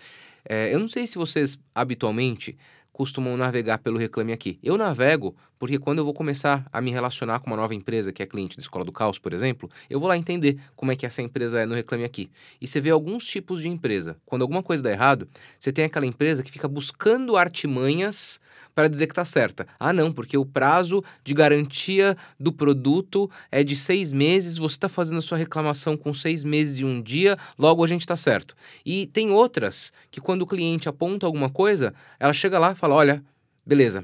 É, 0.47 0.73
eu 0.73 0.79
não 0.79 0.87
sei 0.87 1.07
se 1.07 1.15
vocês 1.17 1.57
habitualmente 1.73 2.55
costumam 2.95 3.35
navegar 3.35 3.79
pelo 3.79 3.97
Reclame 3.97 4.31
Aqui. 4.31 4.57
Eu 4.63 4.77
navego 4.77 5.35
porque 5.57 5.77
quando 5.77 5.99
eu 5.99 6.05
vou 6.05 6.13
começar 6.13 6.65
a 6.71 6.81
me 6.81 6.91
relacionar 6.91 7.39
com 7.39 7.47
uma 7.47 7.55
nova 7.55 7.73
empresa 7.73 8.11
que 8.11 8.21
é 8.21 8.25
cliente 8.25 8.57
da 8.57 8.61
Escola 8.61 8.85
do 8.85 8.91
Caos, 8.91 9.19
por 9.19 9.33
exemplo, 9.33 9.69
eu 9.89 9.99
vou 9.99 10.09
lá 10.09 10.17
entender 10.17 10.59
como 10.75 10.91
é 10.91 10.95
que 10.95 11.05
essa 11.05 11.21
empresa 11.21 11.61
é 11.61 11.65
no 11.65 11.75
Reclame 11.75 12.03
Aqui. 12.03 12.29
E 12.59 12.67
você 12.67 12.79
vê 12.79 12.89
alguns 12.89 13.25
tipos 13.25 13.61
de 13.61 13.67
empresa. 13.67 14.17
Quando 14.25 14.41
alguma 14.41 14.61
coisa 14.61 14.83
dá 14.83 14.91
errado, 14.91 15.27
você 15.57 15.71
tem 15.71 15.85
aquela 15.85 16.05
empresa 16.05 16.43
que 16.43 16.51
fica 16.51 16.67
buscando 16.67 17.37
artimanhas 17.37 18.39
para 18.75 18.89
dizer 18.89 19.07
que 19.07 19.13
está 19.13 19.23
certa. 19.23 19.65
Ah, 19.79 19.93
não, 19.93 20.11
porque 20.11 20.37
o 20.37 20.45
prazo 20.45 21.03
de 21.23 21.33
garantia 21.33 22.15
do 22.37 22.51
produto 22.51 23.31
é 23.49 23.63
de 23.63 23.75
seis 23.75 24.11
meses, 24.11 24.57
você 24.57 24.75
está 24.75 24.89
fazendo 24.89 25.19
a 25.19 25.21
sua 25.21 25.37
reclamação 25.37 25.95
com 25.95 26.13
seis 26.13 26.43
meses 26.43 26.79
e 26.79 26.85
um 26.85 27.01
dia, 27.01 27.37
logo 27.57 27.83
a 27.83 27.87
gente 27.87 28.01
está 28.01 28.17
certo. 28.17 28.53
E 28.85 29.07
tem 29.07 29.31
outras 29.31 29.93
que, 30.11 30.19
quando 30.19 30.41
o 30.41 30.47
cliente 30.47 30.89
aponta 30.89 31.25
alguma 31.25 31.49
coisa, 31.49 31.93
ela 32.19 32.33
chega 32.33 32.59
lá 32.59 32.73
e 32.73 32.75
fala: 32.75 32.95
olha, 32.95 33.23
beleza, 33.65 34.03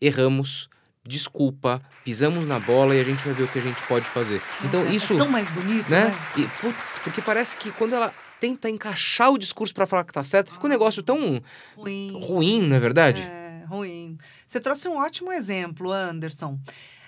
erramos. 0.00 0.70
Desculpa, 1.04 1.82
pisamos 2.04 2.46
na 2.46 2.60
bola 2.60 2.94
e 2.94 3.00
a 3.00 3.04
gente 3.04 3.24
vai 3.24 3.34
ver 3.34 3.42
o 3.42 3.48
que 3.48 3.58
a 3.58 3.62
gente 3.62 3.82
pode 3.84 4.04
fazer. 4.06 4.40
então, 4.64 4.80
Nossa, 4.82 4.94
isso 4.94 5.14
É 5.14 5.16
tão 5.16 5.28
mais 5.28 5.48
bonito, 5.48 5.90
né? 5.90 6.06
né? 6.06 6.18
E, 6.36 6.46
putz, 6.60 6.98
porque 7.02 7.20
parece 7.20 7.56
que 7.56 7.72
quando 7.72 7.94
ela 7.94 8.14
tenta 8.40 8.68
encaixar 8.70 9.30
o 9.32 9.38
discurso 9.38 9.74
para 9.74 9.86
falar 9.86 10.04
que 10.04 10.12
tá 10.12 10.22
certo, 10.22 10.52
fica 10.52 10.64
um 10.66 10.70
negócio 10.70 11.02
tão 11.02 11.42
Ruim. 11.76 12.12
ruim, 12.24 12.60
não 12.66 12.76
é 12.76 12.80
verdade? 12.80 13.22
É, 13.22 13.64
ruim. 13.66 14.16
Você 14.46 14.60
trouxe 14.60 14.88
um 14.88 14.96
ótimo 14.96 15.32
exemplo, 15.32 15.90
Anderson. 15.90 16.58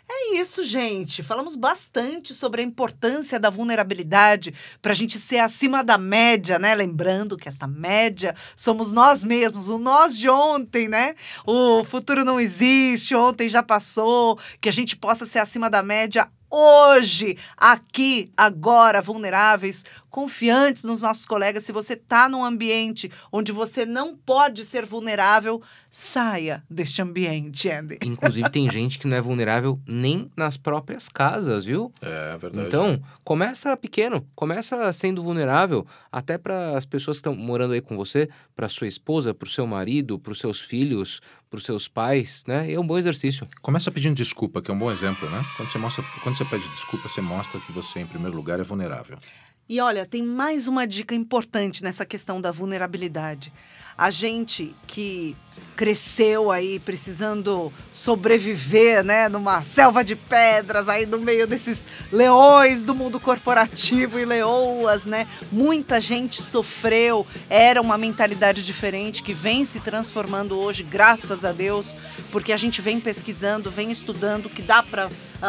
É 0.08 0.36
isso, 0.36 0.62
gente. 0.62 1.22
Falamos 1.22 1.56
bastante 1.56 2.34
sobre 2.34 2.60
a 2.60 2.64
importância 2.64 3.40
da 3.40 3.48
vulnerabilidade 3.48 4.54
para 4.82 4.92
a 4.92 4.94
gente 4.94 5.18
ser 5.18 5.38
acima 5.38 5.82
da 5.82 5.96
média, 5.96 6.58
né? 6.58 6.74
Lembrando 6.74 7.36
que 7.36 7.48
essa 7.48 7.66
média 7.66 8.34
somos 8.54 8.92
nós 8.92 9.24
mesmos, 9.24 9.68
o 9.68 9.78
nós 9.78 10.16
de 10.16 10.28
ontem, 10.28 10.88
né? 10.88 11.14
O 11.46 11.82
futuro 11.84 12.24
não 12.24 12.38
existe, 12.38 13.14
ontem 13.14 13.48
já 13.48 13.62
passou, 13.62 14.38
que 14.60 14.68
a 14.68 14.72
gente 14.72 14.94
possa 14.94 15.24
ser 15.24 15.38
acima 15.38 15.70
da 15.70 15.82
média 15.82 16.28
hoje, 16.54 17.36
aqui, 17.56 18.30
agora, 18.36 19.02
vulneráveis, 19.02 19.84
confiantes 20.08 20.84
nos 20.84 21.02
nossos 21.02 21.26
colegas. 21.26 21.64
Se 21.64 21.72
você 21.72 21.94
está 21.94 22.28
num 22.28 22.44
ambiente 22.44 23.10
onde 23.32 23.50
você 23.50 23.84
não 23.84 24.16
pode 24.16 24.64
ser 24.64 24.86
vulnerável, 24.86 25.60
saia 25.90 26.62
deste 26.70 27.02
ambiente, 27.02 27.68
Andy. 27.68 27.98
Inclusive, 28.06 28.48
tem 28.50 28.70
gente 28.70 29.00
que 29.00 29.08
não 29.08 29.16
é 29.16 29.20
vulnerável 29.20 29.80
nem 29.84 30.30
nas 30.36 30.56
próprias 30.56 31.08
casas, 31.08 31.64
viu? 31.64 31.90
É 32.00 32.38
verdade. 32.38 32.68
Então, 32.68 33.02
começa 33.24 33.76
pequeno, 33.76 34.24
começa 34.36 34.92
sendo 34.92 35.20
vulnerável 35.20 35.84
até 36.12 36.38
para 36.38 36.78
as 36.78 36.86
pessoas 36.86 37.16
que 37.16 37.28
estão 37.28 37.34
morando 37.34 37.74
aí 37.74 37.80
com 37.80 37.96
você, 37.96 38.28
para 38.54 38.68
sua 38.68 38.86
esposa, 38.86 39.34
para 39.34 39.46
o 39.46 39.50
seu 39.50 39.66
marido, 39.66 40.16
para 40.16 40.30
os 40.30 40.38
seus 40.38 40.60
filhos, 40.60 41.20
para 41.50 41.58
os 41.58 41.64
seus 41.64 41.86
pais, 41.88 42.44
né? 42.46 42.72
É 42.72 42.78
um 42.78 42.86
bom 42.86 42.98
exercício. 42.98 43.46
Começa 43.62 43.90
pedindo 43.90 44.14
desculpa, 44.14 44.60
que 44.60 44.70
é 44.70 44.74
um 44.74 44.78
bom 44.78 44.90
exemplo, 44.90 45.28
né? 45.30 45.44
Quando 45.56 45.70
você, 45.70 45.78
mostra, 45.78 46.04
quando 46.22 46.36
você 46.36 46.43
pede 46.44 46.68
desculpa, 46.68 47.08
você 47.08 47.20
mostra 47.20 47.60
que 47.60 47.72
você, 47.72 48.00
em 48.00 48.06
primeiro 48.06 48.36
lugar, 48.36 48.60
é 48.60 48.62
vulnerável. 48.62 49.18
E 49.66 49.80
olha, 49.80 50.04
tem 50.04 50.22
mais 50.22 50.68
uma 50.68 50.86
dica 50.86 51.14
importante 51.14 51.82
nessa 51.82 52.04
questão 52.04 52.38
da 52.38 52.52
vulnerabilidade. 52.52 53.50
A 53.96 54.10
gente 54.10 54.74
que 54.86 55.34
cresceu 55.76 56.50
aí 56.50 56.78
precisando 56.80 57.72
sobreviver, 57.90 59.04
né, 59.04 59.28
numa 59.28 59.62
selva 59.62 60.04
de 60.04 60.16
pedras 60.16 60.88
aí 60.88 61.06
no 61.06 61.18
meio 61.18 61.46
desses 61.46 61.86
leões 62.12 62.82
do 62.82 62.94
mundo 62.94 63.18
corporativo 63.18 64.18
e 64.18 64.24
leoas, 64.24 65.06
né? 65.06 65.26
Muita 65.50 66.00
gente 66.00 66.42
sofreu, 66.42 67.26
era 67.48 67.80
uma 67.80 67.96
mentalidade 67.96 68.64
diferente 68.64 69.22
que 69.22 69.32
vem 69.32 69.64
se 69.64 69.80
transformando 69.80 70.58
hoje, 70.58 70.82
graças 70.82 71.44
a 71.44 71.52
Deus, 71.52 71.94
porque 72.32 72.52
a 72.52 72.56
gente 72.56 72.82
vem 72.82 73.00
pesquisando, 73.00 73.70
vem 73.70 73.92
estudando 73.92 74.50
que 74.50 74.60
dá 74.60 74.82
para 74.82 75.08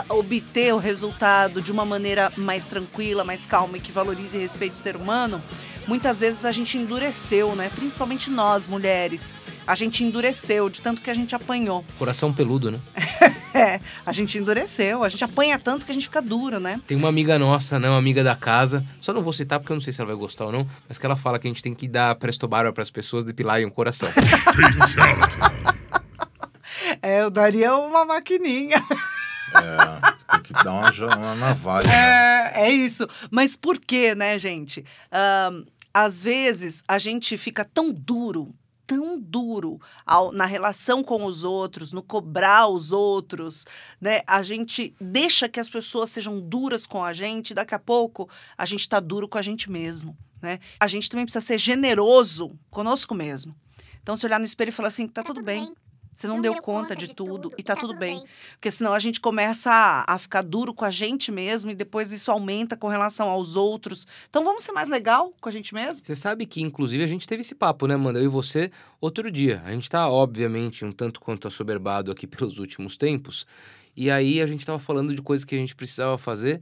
obter 0.10 0.74
o 0.74 0.78
resultado 0.78 1.62
de 1.62 1.72
uma 1.72 1.86
maneira 1.86 2.32
mais 2.36 2.66
tranquila, 2.66 3.24
mais 3.24 3.46
calma 3.46 3.78
e 3.78 3.80
que 3.80 3.92
valorize 3.92 4.36
e 4.36 4.40
respeite 4.40 4.76
o 4.76 4.80
ser 4.80 4.96
humano, 4.96 5.42
muitas 5.88 6.20
vezes 6.20 6.44
a 6.46 6.52
gente 6.52 6.78
endureceu, 6.78 7.56
né? 7.56 7.70
Principalmente 7.74 8.30
nós, 8.30 8.68
mulheres. 8.68 9.34
A 9.68 9.76
gente 9.76 10.04
endureceu 10.04 10.70
de 10.70 10.82
tanto 10.82 11.02
que 11.02 11.10
a 11.10 11.14
gente 11.14 11.36
apanhou. 11.36 11.84
Coração 11.98 12.34
peludo, 12.34 12.72
né? 12.72 12.80
É, 13.56 13.80
a 14.06 14.12
gente 14.12 14.38
endureceu, 14.38 15.02
a 15.02 15.08
gente 15.08 15.24
apanha 15.24 15.58
tanto 15.58 15.86
que 15.86 15.92
a 15.94 15.96
gente 15.96 16.08
fica 16.08 16.22
duro, 16.22 16.60
né? 16.60 16.82
Tem 16.86 16.98
uma 16.98 17.08
amiga 17.08 17.40
nossa, 17.40 17.80
né? 17.80 17.88
Uma 17.88 17.98
amiga 17.98 18.22
da 18.22 18.36
casa. 18.36 18.86
Só 19.00 19.14
não 19.14 19.24
vou 19.24 19.32
citar 19.32 19.60
porque 19.60 19.72
eu 19.72 19.76
não 19.76 19.82
sei 19.82 19.94
se 19.94 20.02
ela 20.02 20.10
vai 20.10 20.18
gostar 20.18 20.48
ou 20.48 20.52
não, 20.52 20.68
mas 20.90 20.98
que 20.98 21.06
ela 21.06 21.16
fala 21.16 21.40
que 21.40 21.48
a 21.48 21.50
gente 21.50 21.64
tem 21.64 21.74
que 21.74 21.88
dar 21.88 22.14
presto 22.16 22.50
barba 22.50 22.74
para 22.74 22.84
as 22.84 22.92
pessoas 22.92 23.24
depilarem 23.24 23.66
o 23.66 23.72
coração. 23.72 24.10
É, 27.02 27.22
eu 27.22 27.30
daria 27.30 27.76
uma 27.76 28.06
maquininha. 28.06 28.78
É, 29.54 30.34
tem 30.34 30.42
que 30.44 30.54
dar 30.54 30.72
uma, 30.74 31.16
uma 31.18 31.36
navalha. 31.36 31.88
né? 31.88 32.52
É, 32.56 32.68
é 32.68 32.72
isso. 32.72 33.08
Mas 33.32 33.56
por 33.56 33.80
quê, 33.80 34.16
né, 34.16 34.38
gente? 34.40 34.84
Ahn, 35.12 35.64
às 35.94 36.24
vezes 36.24 36.84
a 36.88 36.98
gente 36.98 37.38
fica 37.38 37.64
tão 37.64 37.92
duro, 37.92 38.54
tão 38.88 39.20
duro 39.20 39.80
ao- 40.06 40.32
na 40.32 40.46
relação 40.46 41.04
com 41.04 41.26
os 41.26 41.44
outros, 41.44 41.92
no 41.92 42.04
cobrar 42.04 42.68
os 42.68 42.92
outros, 42.92 43.66
né? 44.00 44.22
A 44.28 44.44
gente 44.44 44.94
deixa 45.00 45.48
que 45.50 45.60
as 45.60 45.70
pessoas 45.70 46.10
sejam 46.10 46.40
duras 46.42 46.86
com 46.86 47.04
a 47.04 47.14
gente, 47.14 47.54
daqui 47.54 47.74
a 47.74 47.80
pouco 47.80 48.30
a 48.58 48.66
gente 48.66 48.88
tá 48.88 49.00
duro 49.00 49.28
com 49.28 49.38
a 49.38 49.42
gente 49.42 49.72
mesmo, 49.72 50.18
né? 50.42 50.60
A 50.80 50.88
gente 50.88 51.10
também 51.10 51.26
precisa 51.26 51.46
ser 51.46 51.58
generoso 51.58 52.52
conosco 52.70 53.16
mesmo. 53.16 53.56
Então, 54.04 54.16
se 54.16 54.24
olhar 54.26 54.38
no 54.40 54.46
espelho 54.46 54.70
e 54.70 54.72
falar 54.72 54.90
assim, 54.90 55.08
tá, 55.08 55.24
tudo, 55.24 55.42
bem. 55.42 55.74
Você 56.16 56.28
não, 56.28 56.40
deu 56.40 56.62
conta, 56.62 56.96
de, 56.96 57.14
tudo, 57.14 57.52
e 57.58 57.62
tá, 57.62 57.76
tudo 57.76 57.94
bem. 57.98 58.24
Porque 58.52 58.72
senão 58.72 58.94
a 58.94 59.00
gente 59.00 59.20
começa 59.20 59.70
a, 59.70 60.16
a 60.16 60.18
ficar 60.18 60.42
duro 60.44 60.74
com 60.74 60.86
a 60.86 60.90
gente 60.90 61.30
mesmo 61.30 61.70
e 61.70 61.76
depois 61.76 62.14
isso 62.14 62.32
aumenta 62.32 62.78
com 62.78 62.88
relação 62.88 63.28
aos 63.28 63.58
outros. 63.58 64.08
Então 64.30 64.46
vamos 64.46 64.64
ser 64.64 64.72
mais 64.72 64.88
legal 64.88 65.34
com 65.42 65.50
a 65.50 65.52
gente 65.52 65.74
mesmo? 65.74 66.06
Você 66.06 66.16
sabe 66.16 66.46
que, 66.46 66.62
inclusive, 66.62 67.04
a 67.04 67.08
gente 67.08 67.28
teve 67.28 67.42
esse 67.42 67.54
papo, 67.54 67.86
né, 67.86 67.96
Amanda? 67.96 68.20
Eu 68.20 68.26
e 68.26 68.28
você, 68.30 68.72
outro 69.02 69.30
dia. 69.30 69.62
A 69.66 69.72
gente 69.74 69.90
tá, 69.90 70.10
obviamente, 70.10 70.86
um 70.86 70.92
tanto 70.92 71.20
quanto 71.20 71.50
assoberbado 71.50 72.10
aqui 72.10 72.26
pelos 72.26 72.60
últimos 72.60 72.96
tempos. 72.96 73.46
E 73.96 74.10
aí 74.10 74.42
a 74.42 74.48
gente 74.48 74.66
tava 74.66 74.80
falando 74.80 75.14
de 75.14 75.22
coisas 75.22 75.44
que 75.44 75.54
a 75.54 75.58
gente 75.58 75.76
precisava 75.76 76.18
fazer. 76.18 76.62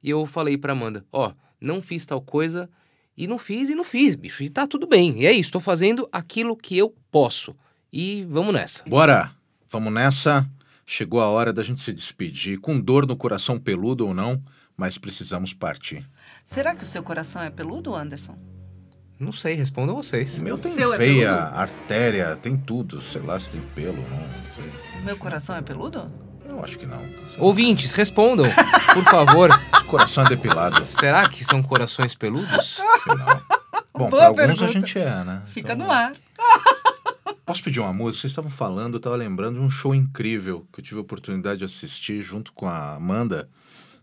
E 0.00 0.10
eu 0.10 0.24
falei 0.26 0.56
pra 0.56 0.74
Amanda: 0.74 1.04
ó, 1.12 1.32
não 1.60 1.82
fiz 1.82 2.06
tal 2.06 2.22
coisa. 2.22 2.70
E 3.16 3.26
não 3.26 3.38
fiz 3.38 3.68
e 3.68 3.74
não 3.74 3.84
fiz, 3.84 4.14
bicho. 4.14 4.42
E 4.42 4.48
tá 4.48 4.66
tudo 4.66 4.86
bem. 4.86 5.20
E 5.22 5.26
é 5.26 5.32
isso, 5.32 5.50
tô 5.50 5.60
fazendo 5.60 6.08
aquilo 6.10 6.56
que 6.56 6.78
eu 6.78 6.94
posso. 7.10 7.54
E 7.92 8.26
vamos 8.30 8.52
nessa. 8.54 8.82
Bora, 8.86 9.30
vamos 9.70 9.92
nessa. 9.92 10.48
Chegou 10.86 11.20
a 11.20 11.26
hora 11.28 11.52
da 11.52 11.62
gente 11.62 11.80
se 11.82 11.92
despedir, 11.92 12.58
com 12.58 12.80
dor 12.80 13.06
no 13.06 13.16
coração 13.16 13.58
peludo 13.58 14.06
ou 14.06 14.14
não, 14.14 14.42
mas 14.76 14.98
precisamos 14.98 15.52
partir. 15.54 16.08
Será 16.44 16.74
que 16.74 16.82
o 16.84 16.86
seu 16.86 17.02
coração 17.02 17.42
é 17.42 17.50
peludo, 17.50 17.94
Anderson? 17.94 18.36
Não 19.18 19.30
sei, 19.30 19.54
respondam 19.54 19.94
vocês. 19.94 20.38
O 20.40 20.44
meu 20.44 20.56
O 20.56 20.58
tem 20.58 20.72
seu 20.74 20.92
é 20.94 20.98
veia, 20.98 21.32
peludo? 21.36 21.56
artéria, 21.56 22.36
tem 22.36 22.56
tudo. 22.56 23.00
Sei 23.00 23.20
lá 23.22 23.38
se 23.38 23.50
tem 23.50 23.60
pelo, 23.74 24.02
não 24.02 24.28
sei. 24.54 24.72
Meu 25.04 25.16
coração 25.16 25.54
é 25.54 25.62
peludo? 25.62 26.10
Eu 26.48 26.62
acho 26.64 26.78
que 26.78 26.86
não. 26.86 27.02
Ouvintes, 27.38 27.92
respondam, 27.92 28.44
por 28.94 29.04
favor. 29.04 29.50
Coração 29.86 30.24
é 30.24 30.28
depilado. 30.30 30.82
Será 30.84 31.28
que 31.28 31.44
são 31.44 31.62
corações 31.62 32.14
peludos? 32.14 32.80
Afinal. 32.80 33.42
Bom, 33.94 34.08
Boa 34.10 34.32
para 34.34 34.44
alguns 34.44 34.62
a 34.62 34.66
pergunta. 34.66 34.72
gente 34.72 34.98
é, 34.98 35.24
né? 35.24 35.42
Fica 35.46 35.74
Então, 35.74 35.86
no 35.86 35.92
ar. 35.92 36.12
Posso 37.52 37.64
pedir 37.64 37.80
uma 37.80 37.92
música? 37.92 38.22
Vocês 38.22 38.30
estavam 38.30 38.50
falando, 38.50 38.94
eu 38.94 38.96
estava 38.96 39.14
lembrando 39.14 39.56
de 39.56 39.60
um 39.60 39.68
show 39.68 39.94
incrível 39.94 40.66
que 40.72 40.80
eu 40.80 40.84
tive 40.84 40.96
a 40.96 41.02
oportunidade 41.02 41.58
de 41.58 41.66
assistir 41.66 42.22
junto 42.22 42.50
com 42.54 42.66
a 42.66 42.94
Amanda. 42.94 43.46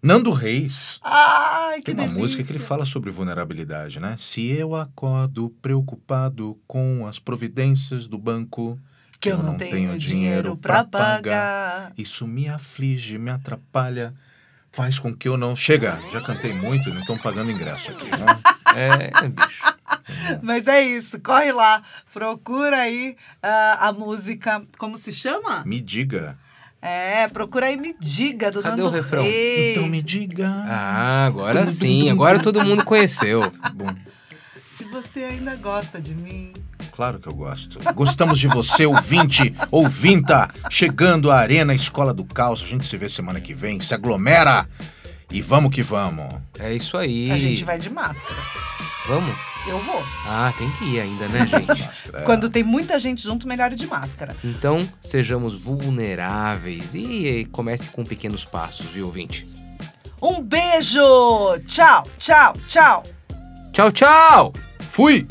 Nando 0.03 0.29
Reis. 0.29 0.99
Ai, 1.03 1.77
que 1.77 1.85
Tem 1.85 1.95
uma 1.95 2.03
delícia. 2.03 2.21
música 2.21 2.43
que 2.43 2.51
ele 2.51 2.59
fala 2.59 2.85
sobre 2.85 3.09
vulnerabilidade, 3.09 3.99
né? 3.99 4.13
Se 4.19 4.45
eu 4.51 4.75
acordo 4.75 5.49
preocupado 5.63 6.59
com 6.67 7.07
as 7.07 7.17
providências 7.17 8.05
do 8.05 8.19
banco, 8.19 8.79
Que 9.19 9.29
eu 9.31 9.41
não 9.41 9.55
tenho 9.57 9.97
dinheiro 9.97 10.55
pra 10.55 10.83
pagar. 10.83 11.91
isso 11.97 12.27
me 12.27 12.47
aflige, 12.47 13.17
me 13.17 13.31
atrapalha, 13.31 14.13
faz 14.71 14.99
com 14.99 15.11
que 15.11 15.27
eu 15.27 15.37
não. 15.37 15.55
Chega, 15.55 15.97
já 16.13 16.21
cantei 16.21 16.53
muito 16.53 16.87
e 16.87 16.93
não 16.93 17.01
estão 17.01 17.17
pagando 17.17 17.49
ingresso 17.51 17.89
aqui, 17.89 18.11
né? 18.11 18.39
É, 18.75 19.27
bicho. 19.27 19.79
Mas 20.41 20.67
é 20.67 20.81
isso, 20.81 21.19
corre 21.19 21.51
lá, 21.51 21.81
procura 22.13 22.77
aí 22.77 23.15
ah, 23.41 23.87
a 23.87 23.93
música, 23.93 24.61
como 24.77 24.97
se 24.97 25.11
chama? 25.11 25.63
Me 25.65 25.81
diga. 25.81 26.37
É, 26.81 27.27
procura 27.27 27.65
aí 27.65 27.75
Me 27.75 27.93
Diga, 27.99 28.49
do 28.49 28.61
Cadê 28.61 28.77
Nando 28.77 28.89
o 28.89 28.91
refrão? 28.91 29.21
Reis. 29.21 29.77
Então 29.77 29.89
me 29.89 30.01
diga. 30.01 30.47
Ah, 30.65 31.25
agora 31.25 31.67
sim. 31.67 32.09
Agora 32.09 32.39
todo 32.39 32.63
mundo 32.65 32.85
conheceu. 32.85 33.51
Bom, 33.73 33.87
Se 34.77 34.85
você 34.85 35.25
ainda 35.25 35.55
gosta 35.57 35.99
de 35.99 36.15
mim. 36.15 36.53
claro 36.93 37.19
que 37.19 37.27
eu 37.27 37.33
gosto. 37.33 37.79
Gostamos 37.93 38.39
de 38.39 38.47
você, 38.47 38.85
ouvinte, 38.85 39.53
ouvinta, 39.69 40.47
chegando 40.69 41.29
à 41.31 41.39
Arena 41.39 41.73
Escola 41.75 42.13
do 42.13 42.23
Caos. 42.23 42.63
A 42.63 42.65
gente 42.65 42.87
se 42.87 42.95
vê 42.95 43.09
semana 43.09 43.41
que 43.41 43.53
vem. 43.53 43.81
Se 43.81 43.93
aglomera 43.93 44.65
e 45.31 45.41
vamos 45.41 45.73
que 45.73 45.81
vamos. 45.83 46.33
É 46.57 46.73
isso 46.73 46.97
aí. 46.97 47.31
A 47.31 47.37
gente 47.37 47.63
vai 47.63 47.77
de 47.79 47.89
máscara. 47.89 48.35
Vamos? 49.07 49.35
Eu 49.67 49.79
vou. 49.79 50.03
Ah, 50.25 50.53
tem 50.57 50.69
que 50.71 50.85
ir 50.85 50.99
ainda, 50.99 51.27
né, 51.27 51.45
gente? 51.45 51.89
É. 52.11 52.21
Quando 52.21 52.49
tem 52.49 52.63
muita 52.63 52.97
gente 52.97 53.21
junto, 53.21 53.47
melhor 53.47 53.71
ir 53.71 53.75
de 53.75 53.85
máscara. 53.85 54.35
Então, 54.43 54.87
sejamos 54.99 55.53
vulneráveis 55.53 56.95
e 56.95 57.47
comece 57.51 57.89
com 57.89 58.03
pequenos 58.03 58.43
passos, 58.43 58.87
viu, 58.87 59.05
ouvinte? 59.05 59.47
Um 60.19 60.41
beijo! 60.41 60.99
Tchau, 61.67 62.07
tchau, 62.17 62.53
tchau! 62.67 63.03
Tchau, 63.71 63.91
tchau! 63.91 64.53
Fui! 64.89 65.27